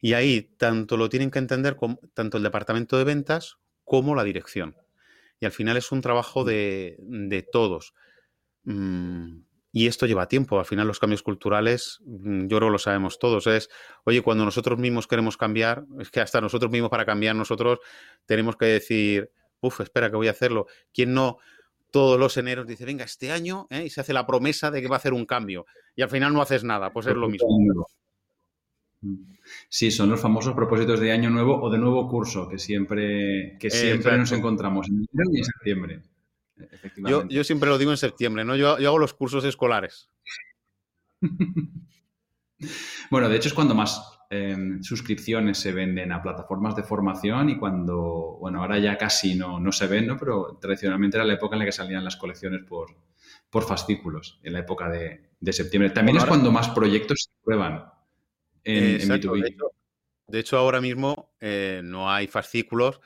Y 0.00 0.14
ahí 0.14 0.42
tanto 0.42 0.96
lo 0.96 1.08
tienen 1.08 1.30
que 1.30 1.38
entender 1.38 1.76
tanto 2.12 2.38
el 2.38 2.42
departamento 2.42 2.98
de 2.98 3.04
ventas 3.04 3.58
como 3.84 4.16
la 4.16 4.24
dirección. 4.24 4.76
Y 5.38 5.44
al 5.44 5.52
final 5.52 5.76
es 5.76 5.92
un 5.92 6.00
trabajo 6.00 6.44
de, 6.44 7.46
todos. 7.52 7.94
Mm, 8.64 9.42
y 9.72 9.86
esto 9.86 10.06
lleva 10.06 10.28
tiempo. 10.28 10.58
Al 10.58 10.66
final 10.66 10.86
los 10.86 11.00
cambios 11.00 11.22
culturales, 11.22 12.00
mm, 12.04 12.42
yo 12.42 12.58
creo 12.58 12.68
que 12.68 12.72
lo 12.72 12.78
sabemos 12.78 13.18
todos. 13.18 13.46
Es, 13.46 13.70
oye, 14.04 14.20
cuando 14.20 14.44
nosotros 14.44 14.78
mismos 14.78 15.06
queremos 15.06 15.36
cambiar, 15.36 15.84
es 15.98 16.10
que 16.10 16.20
hasta 16.20 16.40
nosotros 16.40 16.70
mismos 16.70 16.90
para 16.90 17.06
cambiar 17.06 17.34
nosotros 17.34 17.80
tenemos 18.26 18.56
que 18.56 18.66
decir, 18.66 19.30
uff, 19.60 19.80
espera 19.80 20.10
que 20.10 20.16
voy 20.16 20.28
a 20.28 20.32
hacerlo. 20.32 20.66
¿Quién 20.92 21.14
no 21.14 21.38
todos 21.90 22.18
los 22.18 22.36
eneros 22.38 22.66
dice, 22.66 22.84
venga, 22.84 23.04
este 23.04 23.30
año, 23.30 23.66
¿eh? 23.70 23.84
y 23.84 23.90
se 23.90 24.00
hace 24.00 24.12
la 24.12 24.26
promesa 24.26 24.70
de 24.70 24.80
que 24.80 24.88
va 24.88 24.96
a 24.96 24.98
hacer 24.98 25.12
un 25.12 25.26
cambio, 25.26 25.66
y 25.94 26.02
al 26.02 26.08
final 26.08 26.32
no 26.32 26.40
haces 26.40 26.64
nada, 26.64 26.90
pues 26.92 27.06
es 27.06 27.14
lo 27.14 27.28
mismo. 27.28 27.86
Sí, 29.68 29.90
son 29.90 30.08
los 30.10 30.20
famosos 30.20 30.54
propósitos 30.54 31.00
de 31.00 31.12
año 31.12 31.28
nuevo 31.28 31.60
o 31.60 31.70
de 31.70 31.78
nuevo 31.78 32.08
curso 32.08 32.48
que 32.48 32.58
siempre, 32.58 33.58
que 33.58 33.68
siempre 33.68 34.16
nos 34.16 34.32
encontramos 34.32 34.88
en 34.88 35.06
enero 35.12 35.30
y 35.32 35.38
en 35.38 35.44
septiembre. 35.44 36.02
Yo, 36.96 37.26
yo, 37.28 37.44
siempre 37.44 37.68
lo 37.68 37.78
digo 37.78 37.90
en 37.90 37.96
septiembre, 37.96 38.44
¿no? 38.44 38.56
Yo, 38.56 38.78
yo 38.78 38.88
hago 38.88 38.98
los 38.98 39.14
cursos 39.14 39.44
escolares. 39.44 40.10
bueno, 43.10 43.28
de 43.28 43.36
hecho 43.36 43.48
es 43.48 43.54
cuando 43.54 43.74
más 43.74 44.00
Em, 44.34 44.82
suscripciones 44.82 45.58
se 45.58 45.72
venden 45.72 46.10
a 46.10 46.22
plataformas 46.22 46.74
de 46.74 46.82
formación 46.82 47.50
y 47.50 47.58
cuando, 47.58 48.38
bueno, 48.40 48.62
ahora 48.62 48.78
ya 48.78 48.96
casi 48.96 49.34
no, 49.34 49.60
no 49.60 49.70
se 49.72 49.86
ven, 49.86 50.06
¿no? 50.06 50.16
Pero 50.16 50.58
tradicionalmente 50.58 51.18
era 51.18 51.26
la 51.26 51.34
época 51.34 51.54
en 51.54 51.58
la 51.58 51.64
que 51.66 51.72
salían 51.72 52.02
las 52.02 52.16
colecciones 52.16 52.62
por, 52.66 52.96
por 53.50 53.64
fascículos, 53.64 54.40
en 54.42 54.54
la 54.54 54.60
época 54.60 54.88
de, 54.88 55.52
septiembre. 55.52 55.90
También 55.90 56.16
es 56.16 56.24
cuando 56.24 56.50
más 56.50 56.70
proyectos 56.70 57.24
se 57.24 57.44
prueban 57.44 57.84
en, 58.64 59.06
B2B. 59.06 59.54
De 60.28 60.38
hecho, 60.38 60.56
ahora 60.56 60.80
mismo 60.80 61.34
eh, 61.38 61.82
no 61.84 62.10
hay 62.10 62.26
fascículos, 62.26 63.02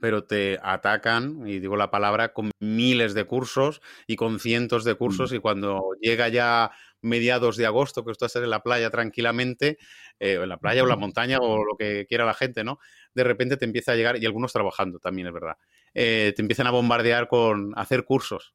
pero 0.00 0.24
te 0.24 0.58
atacan, 0.62 1.46
y 1.46 1.58
digo 1.58 1.76
la 1.76 1.90
palabra, 1.90 2.32
con 2.32 2.50
miles 2.60 3.14
de 3.14 3.24
cursos 3.24 3.80
y 4.06 4.16
con 4.16 4.40
cientos 4.40 4.84
de 4.84 4.94
cursos, 4.94 5.32
mm. 5.32 5.34
y 5.36 5.38
cuando 5.38 5.90
llega 6.00 6.28
ya 6.28 6.70
mediados 7.00 7.56
de 7.56 7.66
agosto, 7.66 8.04
que 8.04 8.12
estás 8.12 8.34
en 8.36 8.50
la 8.50 8.62
playa 8.62 8.90
tranquilamente, 8.90 9.78
eh, 10.18 10.38
en 10.42 10.48
la 10.48 10.58
playa 10.58 10.82
o 10.82 10.86
la 10.86 10.96
montaña 10.96 11.38
o 11.40 11.64
lo 11.64 11.76
que 11.76 12.06
quiera 12.06 12.24
la 12.24 12.34
gente, 12.34 12.64
¿no? 12.64 12.78
De 13.14 13.24
repente 13.24 13.56
te 13.56 13.64
empieza 13.64 13.92
a 13.92 13.96
llegar, 13.96 14.22
y 14.22 14.26
algunos 14.26 14.52
trabajando 14.52 14.98
también, 14.98 15.28
es 15.28 15.32
verdad, 15.32 15.56
eh, 15.94 16.32
te 16.34 16.42
empiezan 16.42 16.66
a 16.66 16.70
bombardear 16.70 17.28
con 17.28 17.72
hacer 17.76 18.04
cursos. 18.04 18.54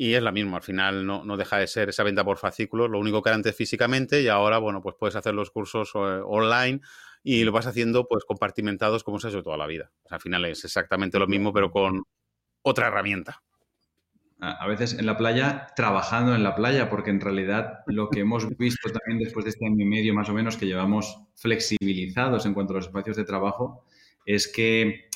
Y 0.00 0.14
es 0.14 0.22
la 0.22 0.30
misma, 0.30 0.58
al 0.58 0.62
final 0.62 1.04
no, 1.04 1.24
no, 1.24 1.36
deja 1.36 1.58
de 1.58 1.66
ser 1.66 1.88
esa 1.88 2.04
venta 2.04 2.24
por 2.24 2.38
fascículos, 2.38 2.88
lo 2.88 3.00
único 3.00 3.20
que 3.20 3.30
era 3.30 3.34
antes 3.34 3.56
físicamente 3.56 4.22
y 4.22 4.28
ahora, 4.28 4.58
bueno, 4.58 4.80
pues 4.80 4.94
puedes 4.96 5.16
hacer 5.16 5.34
los 5.34 5.50
cursos 5.50 5.90
eh, 5.96 5.98
online 6.24 6.80
y 7.30 7.44
lo 7.44 7.52
vas 7.52 7.66
haciendo 7.66 8.08
pues 8.08 8.24
compartimentados 8.24 9.04
como 9.04 9.18
se 9.18 9.26
ha 9.26 9.30
hecho 9.30 9.42
toda 9.42 9.58
la 9.58 9.66
vida. 9.66 9.92
al 10.08 10.18
final 10.18 10.46
es 10.46 10.64
exactamente 10.64 11.18
lo 11.18 11.26
mismo, 11.26 11.52
pero 11.52 11.70
con 11.70 12.04
otra 12.62 12.86
herramienta. 12.88 13.42
A 14.40 14.66
veces 14.66 14.94
en 14.94 15.04
la 15.04 15.18
playa, 15.18 15.66
trabajando 15.76 16.34
en 16.34 16.42
la 16.42 16.54
playa, 16.54 16.88
porque 16.88 17.10
en 17.10 17.20
realidad 17.20 17.80
lo 17.86 18.08
que 18.08 18.20
hemos 18.20 18.48
visto 18.56 18.88
también 18.90 19.22
después 19.22 19.44
de 19.44 19.50
este 19.50 19.66
año 19.66 19.76
y 19.78 19.84
medio 19.84 20.14
más 20.14 20.30
o 20.30 20.32
menos 20.32 20.56
que 20.56 20.64
llevamos 20.64 21.20
flexibilizados 21.34 22.46
en 22.46 22.54
cuanto 22.54 22.72
a 22.72 22.76
los 22.76 22.86
espacios 22.86 23.18
de 23.18 23.24
trabajo, 23.24 23.84
es 24.24 24.50
que, 24.50 25.10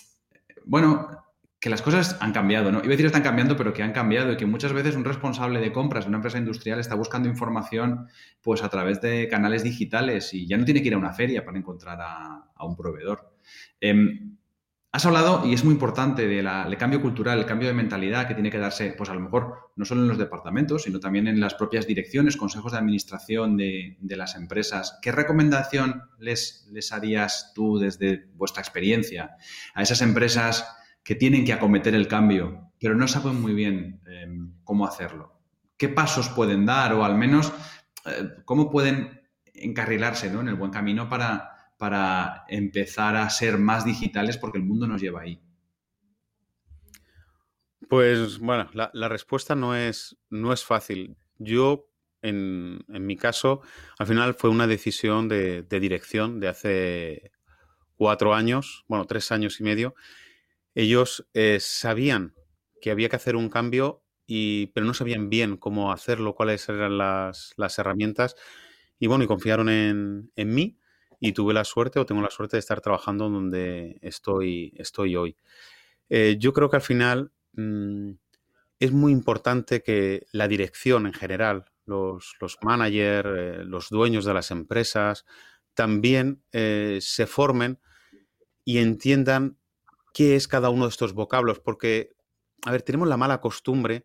bueno, 0.66 1.21
que 1.62 1.70
las 1.70 1.80
cosas 1.80 2.16
han 2.18 2.32
cambiado, 2.32 2.72
¿no? 2.72 2.78
Iba 2.78 2.88
a 2.88 2.90
decir 2.90 3.06
están 3.06 3.22
cambiando, 3.22 3.56
pero 3.56 3.72
que 3.72 3.84
han 3.84 3.92
cambiado 3.92 4.32
y 4.32 4.36
que 4.36 4.46
muchas 4.46 4.72
veces 4.72 4.96
un 4.96 5.04
responsable 5.04 5.60
de 5.60 5.70
compras 5.70 6.04
de 6.04 6.08
una 6.08 6.18
empresa 6.18 6.36
industrial 6.36 6.80
está 6.80 6.96
buscando 6.96 7.28
información 7.28 8.08
pues 8.40 8.64
a 8.64 8.68
través 8.68 9.00
de 9.00 9.28
canales 9.28 9.62
digitales 9.62 10.34
y 10.34 10.48
ya 10.48 10.58
no 10.58 10.64
tiene 10.64 10.82
que 10.82 10.88
ir 10.88 10.94
a 10.94 10.98
una 10.98 11.12
feria 11.12 11.44
para 11.44 11.56
encontrar 11.56 12.00
a, 12.00 12.66
un 12.66 12.74
proveedor. 12.74 13.36
Em, 13.80 14.36
Has 14.94 15.06
hablado, 15.06 15.46
y 15.46 15.54
es 15.54 15.64
muy 15.64 15.72
importante, 15.72 16.26
del 16.26 16.76
cambio 16.76 17.00
cultural, 17.00 17.38
el 17.38 17.46
cambio 17.46 17.66
de 17.66 17.72
mentalidad 17.72 18.28
que 18.28 18.34
tiene 18.34 18.50
que 18.50 18.58
darse, 18.58 18.92
pues 18.92 19.08
a 19.08 19.14
lo 19.14 19.20
mejor 19.20 19.70
no 19.74 19.86
solo 19.86 20.02
en 20.02 20.08
los 20.08 20.18
departamentos, 20.18 20.82
sino 20.82 21.00
también 21.00 21.26
en 21.28 21.40
las 21.40 21.54
propias 21.54 21.86
direcciones, 21.86 22.36
consejos 22.36 22.72
de 22.72 22.78
administración 22.78 23.56
de, 23.56 23.96
las 24.02 24.34
empresas. 24.36 24.98
¿Qué 25.00 25.10
recomendación 25.10 26.02
les, 26.18 26.68
les 26.70 26.92
harías 26.92 27.52
tú 27.54 27.78
desde 27.78 28.26
vuestra 28.34 28.60
experiencia 28.60 29.36
a 29.72 29.80
esas 29.80 30.02
empresas 30.02 30.66
que 31.02 31.14
tienen 31.14 31.44
que 31.44 31.52
acometer 31.52 31.94
el 31.94 32.08
cambio, 32.08 32.72
pero 32.80 32.94
no 32.94 33.08
saben 33.08 33.40
muy 33.40 33.54
bien 33.54 34.00
em, 34.06 34.54
cómo 34.64 34.86
hacerlo? 34.86 35.40
¿Qué 35.76 35.88
pasos 35.88 36.28
pueden 36.28 36.66
dar 36.66 36.92
o 36.94 37.04
al 37.04 37.16
menos 37.16 37.52
eh, 38.06 38.28
cómo 38.44 38.70
pueden 38.70 39.20
encarrilarse 39.54 40.28
en 40.28 40.48
el 40.48 40.54
buen 40.54 40.70
camino 40.70 41.08
para 41.08 41.52
para 41.82 42.44
empezar 42.46 43.16
a 43.16 43.28
ser 43.28 43.58
más 43.58 43.84
digitales 43.84 44.38
porque 44.38 44.56
el 44.56 44.62
mundo 44.62 44.86
nos 44.86 45.02
lleva 45.02 45.22
ahí? 45.22 45.42
Pues 47.88 48.38
bueno, 48.38 48.70
la, 48.72 49.08
respuesta 49.08 49.56
no 49.56 49.74
es, 49.74 50.16
no 50.30 50.52
es 50.52 50.64
fácil. 50.64 51.16
Yo, 51.38 51.90
en, 52.22 52.84
mi 52.86 53.16
caso, 53.16 53.62
al 53.98 54.06
final 54.06 54.34
fue 54.34 54.48
una 54.48 54.68
decisión 54.68 55.26
de, 55.28 55.64
dirección 55.68 56.38
de 56.38 56.46
hace 56.46 57.32
cuatro 57.96 58.32
años, 58.32 58.84
bueno, 58.86 59.04
tres 59.06 59.32
años 59.32 59.58
y 59.58 59.64
medio. 59.64 59.96
Ellos 60.74 61.28
eh, 61.34 61.58
sabían 61.60 62.34
que 62.80 62.90
había 62.90 63.08
que 63.08 63.16
hacer 63.16 63.36
un 63.36 63.48
cambio, 63.48 64.02
y, 64.26 64.68
pero 64.68 64.86
no 64.86 64.94
sabían 64.94 65.28
bien 65.28 65.56
cómo 65.56 65.92
hacerlo, 65.92 66.34
cuáles 66.34 66.68
eran 66.68 66.98
las, 66.98 67.78
herramientas. 67.78 68.36
Y 68.98 69.06
bueno, 69.06 69.24
y 69.24 69.26
confiaron 69.26 69.68
en, 69.68 70.32
en 70.36 70.54
mí 70.54 70.78
y 71.20 71.32
tuve 71.32 71.54
la 71.54 71.64
suerte 71.64 71.98
o 71.98 72.06
tengo 72.06 72.22
la 72.22 72.30
suerte 72.30 72.56
de 72.56 72.60
estar 72.60 72.80
trabajando 72.80 73.28
donde 73.28 73.98
estoy, 74.00 74.72
estoy 74.76 75.16
hoy. 75.16 75.36
Eh, 76.08 76.36
yo 76.38 76.52
creo 76.52 76.70
que 76.70 76.76
al 76.76 76.82
final 76.82 77.32
mm, 77.52 78.12
es 78.80 78.92
muy 78.92 79.12
importante 79.12 79.82
que 79.82 80.26
la 80.32 80.48
dirección 80.48 81.06
en 81.06 81.12
general, 81.12 81.66
los, 81.84 82.34
los 82.40 82.58
managers, 82.62 83.28
eh, 83.36 83.64
los 83.64 83.88
dueños 83.90 84.24
de 84.24 84.34
las 84.34 84.50
empresas, 84.50 85.24
también 85.74 86.42
se 86.52 87.26
formen 87.26 87.78
y 88.62 88.76
entiendan 88.76 89.56
qué 90.12 90.36
es 90.36 90.48
cada 90.48 90.70
uno 90.70 90.84
de 90.84 90.90
estos 90.90 91.14
vocablos, 91.14 91.60
porque, 91.60 92.10
a 92.64 92.72
ver, 92.72 92.82
tenemos 92.82 93.08
la 93.08 93.16
mala 93.16 93.40
costumbre 93.40 94.04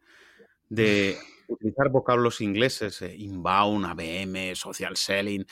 de 0.70 1.17
utilizar 1.48 1.89
vocablos 1.89 2.41
ingleses, 2.41 3.02
inbound, 3.02 3.86
ABM, 3.86 4.56
social 4.56 4.98
selling, 4.98 5.46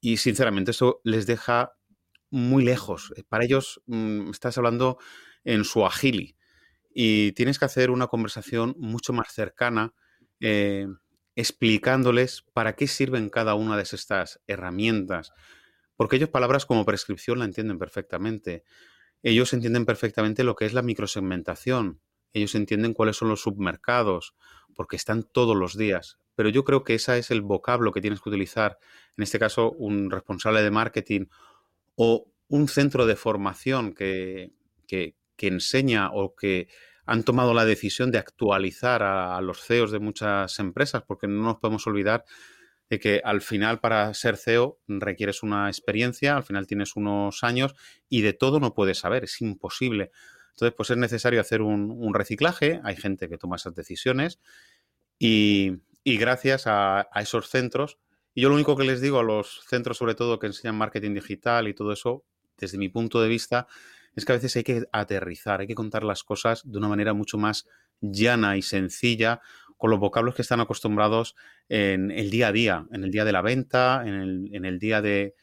y 0.00 0.16
sinceramente 0.16 0.70
eso 0.70 1.00
les 1.04 1.26
deja 1.26 1.74
muy 2.30 2.64
lejos. 2.64 3.12
Eh, 3.16 3.24
para 3.28 3.44
ellos 3.44 3.82
mm, 3.86 4.30
estás 4.30 4.56
hablando 4.58 4.98
en 5.44 5.64
su 5.64 5.84
agili 5.84 6.36
y 6.92 7.32
tienes 7.32 7.58
que 7.58 7.64
hacer 7.64 7.90
una 7.90 8.08
conversación 8.08 8.74
mucho 8.78 9.12
más 9.12 9.32
cercana 9.32 9.94
eh, 10.40 10.86
explicándoles 11.36 12.44
para 12.52 12.74
qué 12.74 12.86
sirven 12.86 13.30
cada 13.30 13.54
una 13.54 13.76
de 13.76 13.82
estas 13.82 14.40
herramientas. 14.46 15.32
Porque 15.96 16.16
ellos 16.16 16.30
palabras 16.30 16.66
como 16.66 16.84
prescripción 16.84 17.38
la 17.38 17.44
entienden 17.44 17.78
perfectamente. 17.78 18.64
Ellos 19.22 19.52
entienden 19.52 19.84
perfectamente 19.84 20.44
lo 20.44 20.56
que 20.56 20.66
es 20.66 20.72
la 20.72 20.82
microsegmentación. 20.82 22.00
Ellos 22.32 22.54
entienden 22.54 22.94
cuáles 22.94 23.16
son 23.16 23.28
los 23.28 23.42
submercados, 23.42 24.34
porque 24.74 24.96
están 24.96 25.24
todos 25.24 25.56
los 25.56 25.76
días. 25.76 26.18
Pero 26.34 26.48
yo 26.48 26.64
creo 26.64 26.84
que 26.84 26.94
ese 26.94 27.18
es 27.18 27.30
el 27.30 27.42
vocablo 27.42 27.92
que 27.92 28.00
tienes 28.00 28.20
que 28.20 28.30
utilizar, 28.30 28.78
en 29.16 29.22
este 29.22 29.38
caso, 29.38 29.72
un 29.72 30.10
responsable 30.10 30.62
de 30.62 30.70
marketing 30.70 31.26
o 31.96 32.32
un 32.48 32.68
centro 32.68 33.06
de 33.06 33.16
formación 33.16 33.94
que, 33.94 34.52
que, 34.86 35.14
enseña 35.38 36.10
o 36.12 36.34
que 36.34 36.68
han 37.06 37.24
tomado 37.24 37.54
la 37.54 37.64
decisión 37.64 38.10
de 38.10 38.18
actualizar 38.18 39.02
a, 39.02 39.40
los 39.40 39.62
CEOs 39.62 39.90
de 39.90 39.98
muchas 39.98 40.58
empresas, 40.58 41.02
porque 41.06 41.26
no 41.26 41.42
nos 41.42 41.58
podemos 41.58 41.86
olvidar 41.86 42.24
de 42.90 42.98
que 42.98 43.22
al 43.24 43.40
final 43.40 43.80
para 43.80 44.12
ser 44.14 44.36
CEO 44.36 44.80
requieres 44.88 45.42
una 45.44 45.68
experiencia, 45.68 46.36
al 46.36 46.42
final 46.42 46.66
tienes 46.66 46.96
unos 46.96 47.44
años 47.44 47.74
y 48.08 48.22
de 48.22 48.32
todo 48.32 48.58
no 48.58 48.74
puedes 48.74 48.98
saber, 48.98 49.24
es 49.24 49.40
imposible. 49.40 50.10
Entonces, 50.50 50.74
pues 50.76 50.90
es 50.90 50.96
necesario 50.96 51.40
hacer 51.40 51.62
un, 51.62 52.12
reciclaje, 52.12 52.80
hay 52.82 52.96
gente 52.96 53.28
que 53.28 53.38
toma 53.38 53.56
esas 53.56 53.74
decisiones 53.74 54.40
y, 55.18 55.78
gracias 56.04 56.66
a, 56.66 57.08
a, 57.12 57.22
esos 57.22 57.48
centros, 57.48 57.98
y 58.34 58.42
yo 58.42 58.48
lo 58.48 58.56
único 58.56 58.76
que 58.76 58.84
les 58.84 59.00
digo 59.00 59.20
a 59.20 59.22
los 59.22 59.62
centros 59.68 59.96
sobre 59.96 60.16
todo 60.16 60.40
que 60.40 60.48
enseñan 60.48 60.76
marketing 60.76 61.14
digital 61.14 61.68
y 61.68 61.74
todo 61.74 61.92
eso, 61.92 62.24
desde 62.58 62.76
mi 62.76 62.88
punto 62.88 63.22
de 63.22 63.28
vista, 63.28 63.68
es 64.16 64.24
que 64.24 64.32
a 64.32 64.34
veces 64.34 64.56
hay 64.56 64.64
que 64.64 64.84
aterrizar, 64.92 65.60
hay 65.60 65.68
que 65.68 65.76
contar 65.76 66.02
las 66.02 66.24
cosas 66.24 66.62
de 66.64 66.76
una 66.76 66.88
manera 66.88 67.14
mucho 67.14 67.38
más 67.38 67.66
llana 68.00 68.56
y 68.56 68.62
sencilla, 68.62 69.40
con 69.80 69.90
los 69.90 69.98
vocablos 69.98 70.34
que 70.34 70.42
están 70.42 70.60
acostumbrados 70.60 71.36
en 71.70 72.10
el 72.10 72.28
día 72.28 72.48
a 72.48 72.52
día, 72.52 72.86
en 72.92 73.02
el 73.02 73.10
día 73.10 73.24
de 73.24 73.32
la 73.32 73.40
venta, 73.40 74.02
en 74.04 74.64
el, 74.66 74.78
día 74.78 75.00
de 75.00 75.34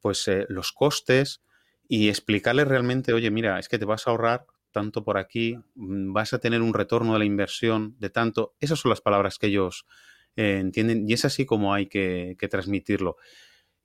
pues 0.00 0.28
eh, 0.28 0.44
los 0.50 0.70
costes 0.70 1.42
y 1.88 2.10
explicarles 2.10 2.68
realmente, 2.68 3.14
oye, 3.14 3.30
mira, 3.30 3.58
es 3.58 3.70
que 3.70 3.78
te 3.78 3.86
vas 3.86 4.06
a 4.06 4.10
ahorrar 4.10 4.44
tanto 4.70 5.02
por 5.02 5.16
aquí, 5.16 5.56
mm, 5.76 6.12
vas 6.12 6.34
a 6.34 6.38
tener 6.38 6.60
un 6.60 6.74
retorno 6.74 7.14
de 7.14 7.20
la 7.20 7.24
inversión 7.24 7.96
de 7.98 8.10
tanto. 8.10 8.54
Esas 8.60 8.80
son 8.80 8.90
las 8.90 9.00
palabras 9.00 9.38
que 9.38 9.46
ellos 9.46 9.86
eh, 10.36 10.58
entienden 10.60 11.08
y 11.08 11.14
es 11.14 11.24
así 11.24 11.46
como 11.46 11.72
hay 11.72 11.86
que, 11.86 12.36
que 12.38 12.48
transmitirlo. 12.48 13.16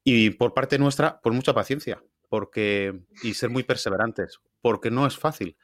Y 0.03 0.31
por 0.31 0.53
parte 0.53 0.77
nuestra, 0.77 1.21
por 1.21 1.31
mucha 1.31 1.53
paciencia, 1.53 2.03
porque 2.27 2.99
y 3.23 3.33
ser 3.35 3.49
muy 3.49 3.63
perseverantes, 3.63 4.41
porque 4.59 4.91
no 4.91 5.07
es 5.07 5.17
fácil. 5.17 5.55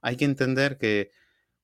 Hay 0.00 0.16
que 0.16 0.26
entender 0.26 0.78
que 0.78 1.10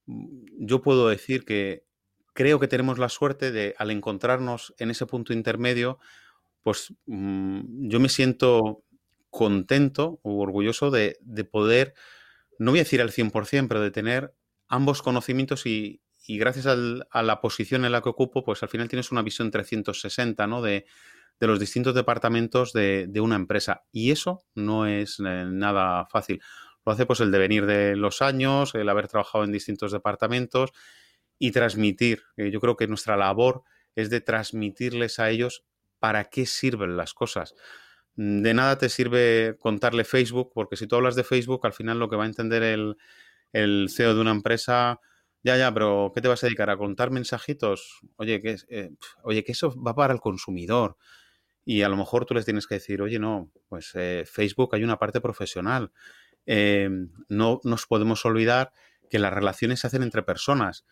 mm, 0.07 0.67
yo 0.67 0.83
puedo 0.83 1.09
decir 1.09 1.45
que 1.45 1.85
creo 2.33 2.59
que 2.61 2.69
tenemos 2.69 2.99
la 2.99 3.09
suerte 3.09 3.53
de, 3.53 3.75
al 3.79 3.91
encontrarnos 3.91 4.75
en 4.79 4.91
ese 4.91 5.07
punto 5.07 5.33
intermedio, 5.33 5.99
pues 6.63 6.95
mm, 7.07 7.89
yo 7.89 8.01
me 8.01 8.09
siento 8.09 8.85
contento 9.31 10.21
o 10.23 10.41
orgulloso 10.41 10.91
de, 10.91 11.19
poder, 11.51 11.95
no 12.59 12.71
voy 12.71 12.81
a 12.81 12.85
decir 12.85 13.01
al 13.01 13.11
100%, 13.11 13.69
pero 13.69 13.81
de 13.81 13.91
tener 13.91 14.35
ambos 14.69 15.03
conocimientos 15.03 15.67
y, 15.67 16.03
gracias 16.29 16.67
a 16.67 17.23
la 17.23 17.41
posición 17.41 17.85
en 17.85 17.93
la 17.93 18.01
que 18.01 18.09
ocupo, 18.09 18.45
pues 18.45 18.63
al 18.63 18.69
final 18.69 18.89
tienes 18.89 19.11
una 19.11 19.23
visión 19.23 19.51
360, 19.51 20.47
¿no? 20.47 20.63
De, 20.63 20.87
de 21.43 21.49
los 21.49 21.59
distintos 21.59 21.95
departamentos 21.97 22.73
de, 22.73 23.11
una 23.21 23.35
empresa. 23.35 23.83
Y 23.91 24.13
eso 24.13 24.45
no 24.55 24.87
es 24.87 25.19
eh, 25.19 25.45
nada 25.45 26.07
fácil. 26.07 26.41
Lo 26.87 26.93
hace 26.93 27.05
pues 27.05 27.19
el 27.19 27.33
devenir 27.33 27.67
de 27.67 27.97
los 27.97 28.23
años, 28.23 28.77
el 28.77 28.89
haber 28.89 29.09
trabajado 29.09 29.43
en 29.43 29.51
distintos 29.51 29.91
departamentos 29.91 30.73
y 31.43 31.51
transmitir. 31.51 32.23
Eh, 32.37 32.53
yo 32.53 32.61
creo 32.61 32.77
que 32.77 32.87
nuestra 32.87 33.17
labor 33.17 33.65
es 33.97 34.11
de 34.11 34.21
transmitirles 34.21 35.19
a 35.19 35.29
ellos 35.29 35.65
para 35.99 36.27
qué 36.27 36.47
sirven 36.47 36.97
las 36.97 37.15
cosas. 37.15 37.57
De 38.15 38.55
nada 38.55 38.79
te 38.79 38.89
sirve 38.89 39.57
contarle 39.59 40.05
Facebook, 40.05 40.53
porque 40.55 40.77
si 40.77 40.87
tú 40.87 40.95
hablas 40.95 41.17
de 41.17 41.25
Facebook, 41.25 41.67
al 41.67 41.73
final 41.73 41.99
lo 41.99 42.09
que 42.09 42.15
va 42.15 42.23
a 42.23 42.29
entender 42.29 42.63
el, 42.63 42.97
el 43.53 43.89
CEO 43.91 44.15
de 44.15 44.21
una 44.21 44.31
empresa, 44.31 45.01
ya, 45.43 45.57
ya, 45.57 45.75
pero 45.75 46.13
¿qué 46.15 46.21
te 46.21 46.29
vas 46.29 46.45
a 46.45 46.47
dedicar? 46.47 46.71
¿A 46.71 46.77
contar 46.77 47.11
mensajitos? 47.11 48.03
Oye, 48.15 48.41
que, 48.41 48.59
eh, 48.69 48.91
oye, 49.25 49.43
que 49.43 49.51
eso 49.51 49.75
va 49.83 49.97
para 49.97 50.15
el 50.15 50.21
consumidor. 50.21 50.97
Y 51.65 51.83
a 51.83 51.89
lo 51.89 51.97
mejor 51.97 52.25
tú 52.25 52.35
les 52.35 52.45
tienes 52.45 52.69
que 52.69 52.77
decir, 52.77 53.03
oye, 53.03 53.19
no, 53.19 53.51
pues 53.69 53.91
eh, 53.97 54.23
Facebook 54.27 54.77
hay 54.77 54.85
una 54.85 54.97
parte 54.97 55.21
profesional. 55.21 55.91
No 56.47 57.61
nos 57.65 57.87
podemos 57.87 58.25
olvidar 58.25 58.73
que 59.11 59.19
las 59.19 59.33
relaciones 59.33 59.81
se 59.81 59.89
hacen 59.89 60.05
entre 60.05 60.23
personas 60.23 60.85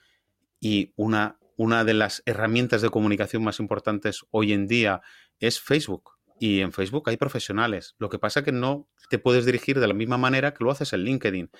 y 0.61 0.93
una, 0.97 1.39
una 1.57 1.85
de 1.85 1.95
las 1.95 2.23
herramientas 2.27 2.83
de 2.83 2.91
comunicación 2.91 3.43
más 3.43 3.59
importantes 3.59 4.25
hoy 4.31 4.53
en 4.53 4.67
día 4.67 5.01
es 5.39 5.61
Facebook. 5.61 6.13
Y 6.39 6.61
en 6.61 6.73
Facebook 6.73 7.09
hay 7.09 7.17
profesionales. 7.17 7.97
Lo 7.99 8.09
que 8.09 8.19
pasa 8.19 8.41
es 8.41 8.45
que 8.45 8.53
no 8.53 8.89
te 9.11 9.19
puedes 9.19 9.45
dirigir 9.45 9.79
de 9.79 9.89
la 9.89 9.95
misma 9.95 10.17
manera 10.17 10.55
que 10.55 10.65
lo 10.65 10.71
haces 10.71 10.93
en 10.93 11.01
LinkedIn. 11.01 11.51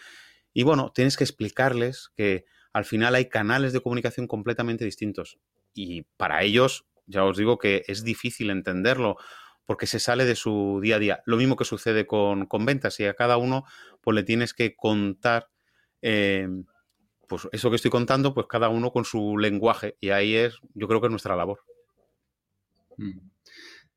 Y 0.53 0.63
bueno, 0.63 0.93
tienes 0.95 1.17
que 1.17 1.25
explicarles 1.25 2.11
que 2.17 2.45
al 2.73 2.85
final 2.85 3.15
hay 3.15 3.29
canales 3.29 3.73
de 3.73 3.81
comunicación 3.81 4.27
completamente 4.27 4.85
distintos. 4.85 5.39
Y 5.75 6.03
para 6.17 6.43
ellos 6.43 6.87
ya 7.07 7.25
os 7.25 7.37
digo 7.37 7.59
que 7.59 7.85
es 7.89 8.05
difícil 8.05 8.51
entenderlo 8.51 9.17
porque 9.67 9.87
se 9.87 10.01
sale 10.01 10.25
de 10.25 10.35
su 10.35 10.81
día 10.83 10.97
a 10.97 10.99
día. 10.99 11.23
Lo 11.27 11.37
mismo 11.37 11.57
que 11.57 11.65
sucede 11.65 12.07
con, 12.07 12.49
ventas 12.65 12.99
y 13.01 13.05
a 13.05 13.15
cada 13.15 13.37
uno 13.37 13.65
pues 14.01 14.15
le 14.15 14.23
tienes 14.23 14.55
que 14.55 14.75
contar 14.75 15.49
eh, 16.03 16.49
pues 17.31 17.49
eso 17.53 17.71
que 17.71 17.77
estoy 17.77 17.91
contando, 17.91 18.35
pues 18.35 18.47
cada 18.47 18.69
uno 18.69 18.91
con 18.91 19.05
su 19.07 19.39
lenguaje 19.39 19.97
y 20.01 20.11
ahí 20.11 20.35
es, 20.35 20.59
yo 20.75 20.87
creo 20.87 21.01
que 21.01 21.07
es 21.07 21.11
nuestra 21.11 21.37
labor. 21.37 21.61
Mm. 22.99 23.21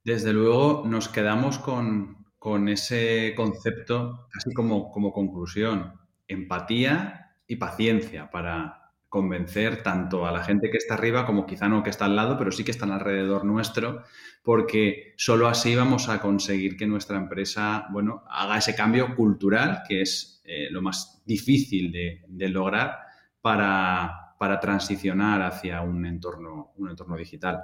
Desde 0.06 0.32
luego 0.32 0.84
nos 0.86 1.10
quedamos 1.10 1.58
con, 1.58 2.28
con 2.38 2.70
ese 2.70 3.34
concepto 3.36 4.28
casi 4.32 4.54
como, 4.54 4.92
como 4.92 5.12
conclusión, 5.12 6.00
empatía 6.28 7.36
y 7.48 7.56
paciencia 7.56 8.30
para, 8.30 8.84
convencer 9.14 9.84
tanto 9.84 10.26
a 10.26 10.32
la 10.32 10.44
gente 10.44 10.72
que 10.72 10.78
está 10.78 10.96
arriba 10.96 11.24
como 11.28 11.46
quizá 11.46 11.70
no 11.70 11.84
que 11.84 11.92
está 11.92 12.06
al 12.06 12.16
lado, 12.16 12.36
pero 12.36 12.52
sí 12.52 12.64
que 12.64 12.72
están 12.72 12.90
alrededor 12.90 13.46
nuestro, 13.46 14.02
porque 14.42 15.14
solo 15.18 15.48
así 15.48 15.76
vamos 15.76 16.10
a 16.10 16.20
conseguir 16.20 16.76
que 16.76 16.88
nuestra 16.88 17.18
empresa, 17.18 17.86
bueno, 17.92 18.24
haga 18.28 18.58
ese 18.58 18.74
cambio 18.74 19.16
cultural, 19.16 19.84
que 19.88 20.02
es 20.02 20.42
eh, 20.46 20.68
lo 20.72 20.82
más 20.82 21.22
difícil 21.28 21.92
de, 21.92 22.50
lograr 22.50 23.02
para, 23.44 24.36
para, 24.40 24.60
transicionar 24.60 25.44
hacia 25.44 25.82
un 25.82 26.08
entorno, 26.08 26.72
un 26.78 26.90
entorno 26.90 27.16
digital. 27.16 27.62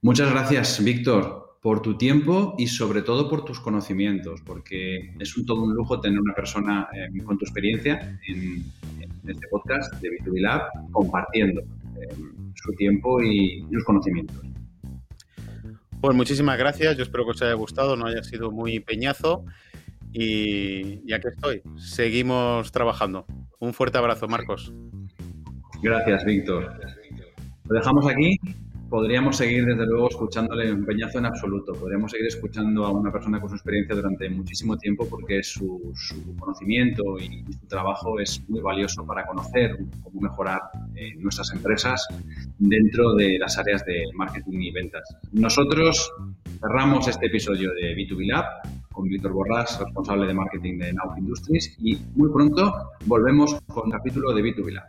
Muchas 0.00 0.30
gracias, 0.30 0.82
Víctor 0.82 1.52
por 1.62 1.80
tu 1.80 1.96
tiempo 1.96 2.56
y 2.58 2.66
sobre 2.66 3.02
todo 3.02 3.30
por 3.30 3.44
tus 3.44 3.60
conocimientos, 3.60 4.40
porque 4.44 5.14
es 5.20 5.36
un, 5.36 5.46
todo 5.46 5.62
un 5.62 5.74
lujo 5.74 6.00
tener 6.00 6.18
una 6.18 6.34
persona 6.34 6.88
eh, 6.92 7.22
con 7.22 7.38
tu 7.38 7.44
experiencia 7.44 8.18
en, 8.26 8.64
este 9.24 9.46
podcast 9.48 9.94
de 10.00 10.08
B2B 10.10 10.40
Lab 10.40 10.62
compartiendo 10.90 11.60
eh, 11.60 12.08
su 12.56 12.72
tiempo 12.72 13.22
y 13.22 13.64
sus 13.72 13.84
conocimientos. 13.84 14.36
Pues 16.00 16.16
muchísimas 16.16 16.58
gracias, 16.58 16.96
yo 16.96 17.04
espero 17.04 17.24
que 17.24 17.30
os 17.30 17.42
haya 17.42 17.54
gustado, 17.54 17.96
no 17.96 18.06
haya 18.06 18.24
sido 18.24 18.50
muy 18.50 18.80
peñazo 18.80 19.44
y, 20.12 21.06
ya 21.08 21.20
que 21.20 21.28
estoy. 21.28 21.62
Seguimos 21.76 22.72
trabajando. 22.72 23.24
Un 23.62 23.72
fuerte 23.72 23.96
abrazo, 23.96 24.26
Marcos. 24.26 24.72
Gracias, 25.80 26.24
Víctor. 26.24 26.80
Lo 27.68 27.76
dejamos 27.76 28.08
aquí 28.08 28.36
podríamos 28.92 29.38
seguir 29.38 29.64
desde 29.64 29.86
luego 29.86 30.10
escuchándole 30.10 30.70
un 30.70 30.84
peñazo 30.84 31.18
en 31.18 31.24
absoluto. 31.24 31.72
Podríamos 31.72 32.10
seguir 32.10 32.26
escuchando 32.26 32.84
a 32.84 32.90
una 32.90 33.10
persona 33.10 33.40
con 33.40 33.48
su 33.48 33.54
experiencia 33.54 33.94
durante 33.94 34.28
muchísimo 34.28 34.76
tiempo 34.76 35.08
porque 35.08 35.42
su, 35.42 35.94
conocimiento 36.38 37.02
y 37.18 37.42
su 37.54 37.66
trabajo 37.68 38.20
es 38.20 38.46
muy 38.50 38.60
valioso 38.60 39.06
para 39.06 39.24
conocer 39.24 39.78
cómo 40.02 40.20
mejorar 40.20 40.60
eh, 40.94 41.14
nuestras 41.16 41.54
empresas 41.54 42.06
dentro 42.58 43.14
de 43.14 43.38
las 43.38 43.56
áreas 43.56 43.82
de 43.86 44.04
marketing 44.14 44.60
y 44.60 44.70
ventas. 44.72 45.08
Nosotros 45.32 46.12
cerramos 46.60 47.08
este 47.08 47.28
episodio 47.28 47.70
de 47.72 47.96
B2B 47.96 48.26
Lab 48.26 48.44
con 48.92 49.08
Víctor 49.08 49.32
Borrás, 49.32 49.80
responsable 49.80 50.26
de 50.26 50.34
marketing 50.34 50.78
de 50.78 50.92
Now 50.92 51.16
Industries, 51.16 51.76
y 51.78 51.98
muy 52.14 52.30
pronto 52.30 52.72
volvemos 53.06 53.56
con 53.66 53.86
un 53.86 53.90
capítulo 53.90 54.32
de 54.32 54.42
B2B 54.42 54.72
Lab. 54.72 54.88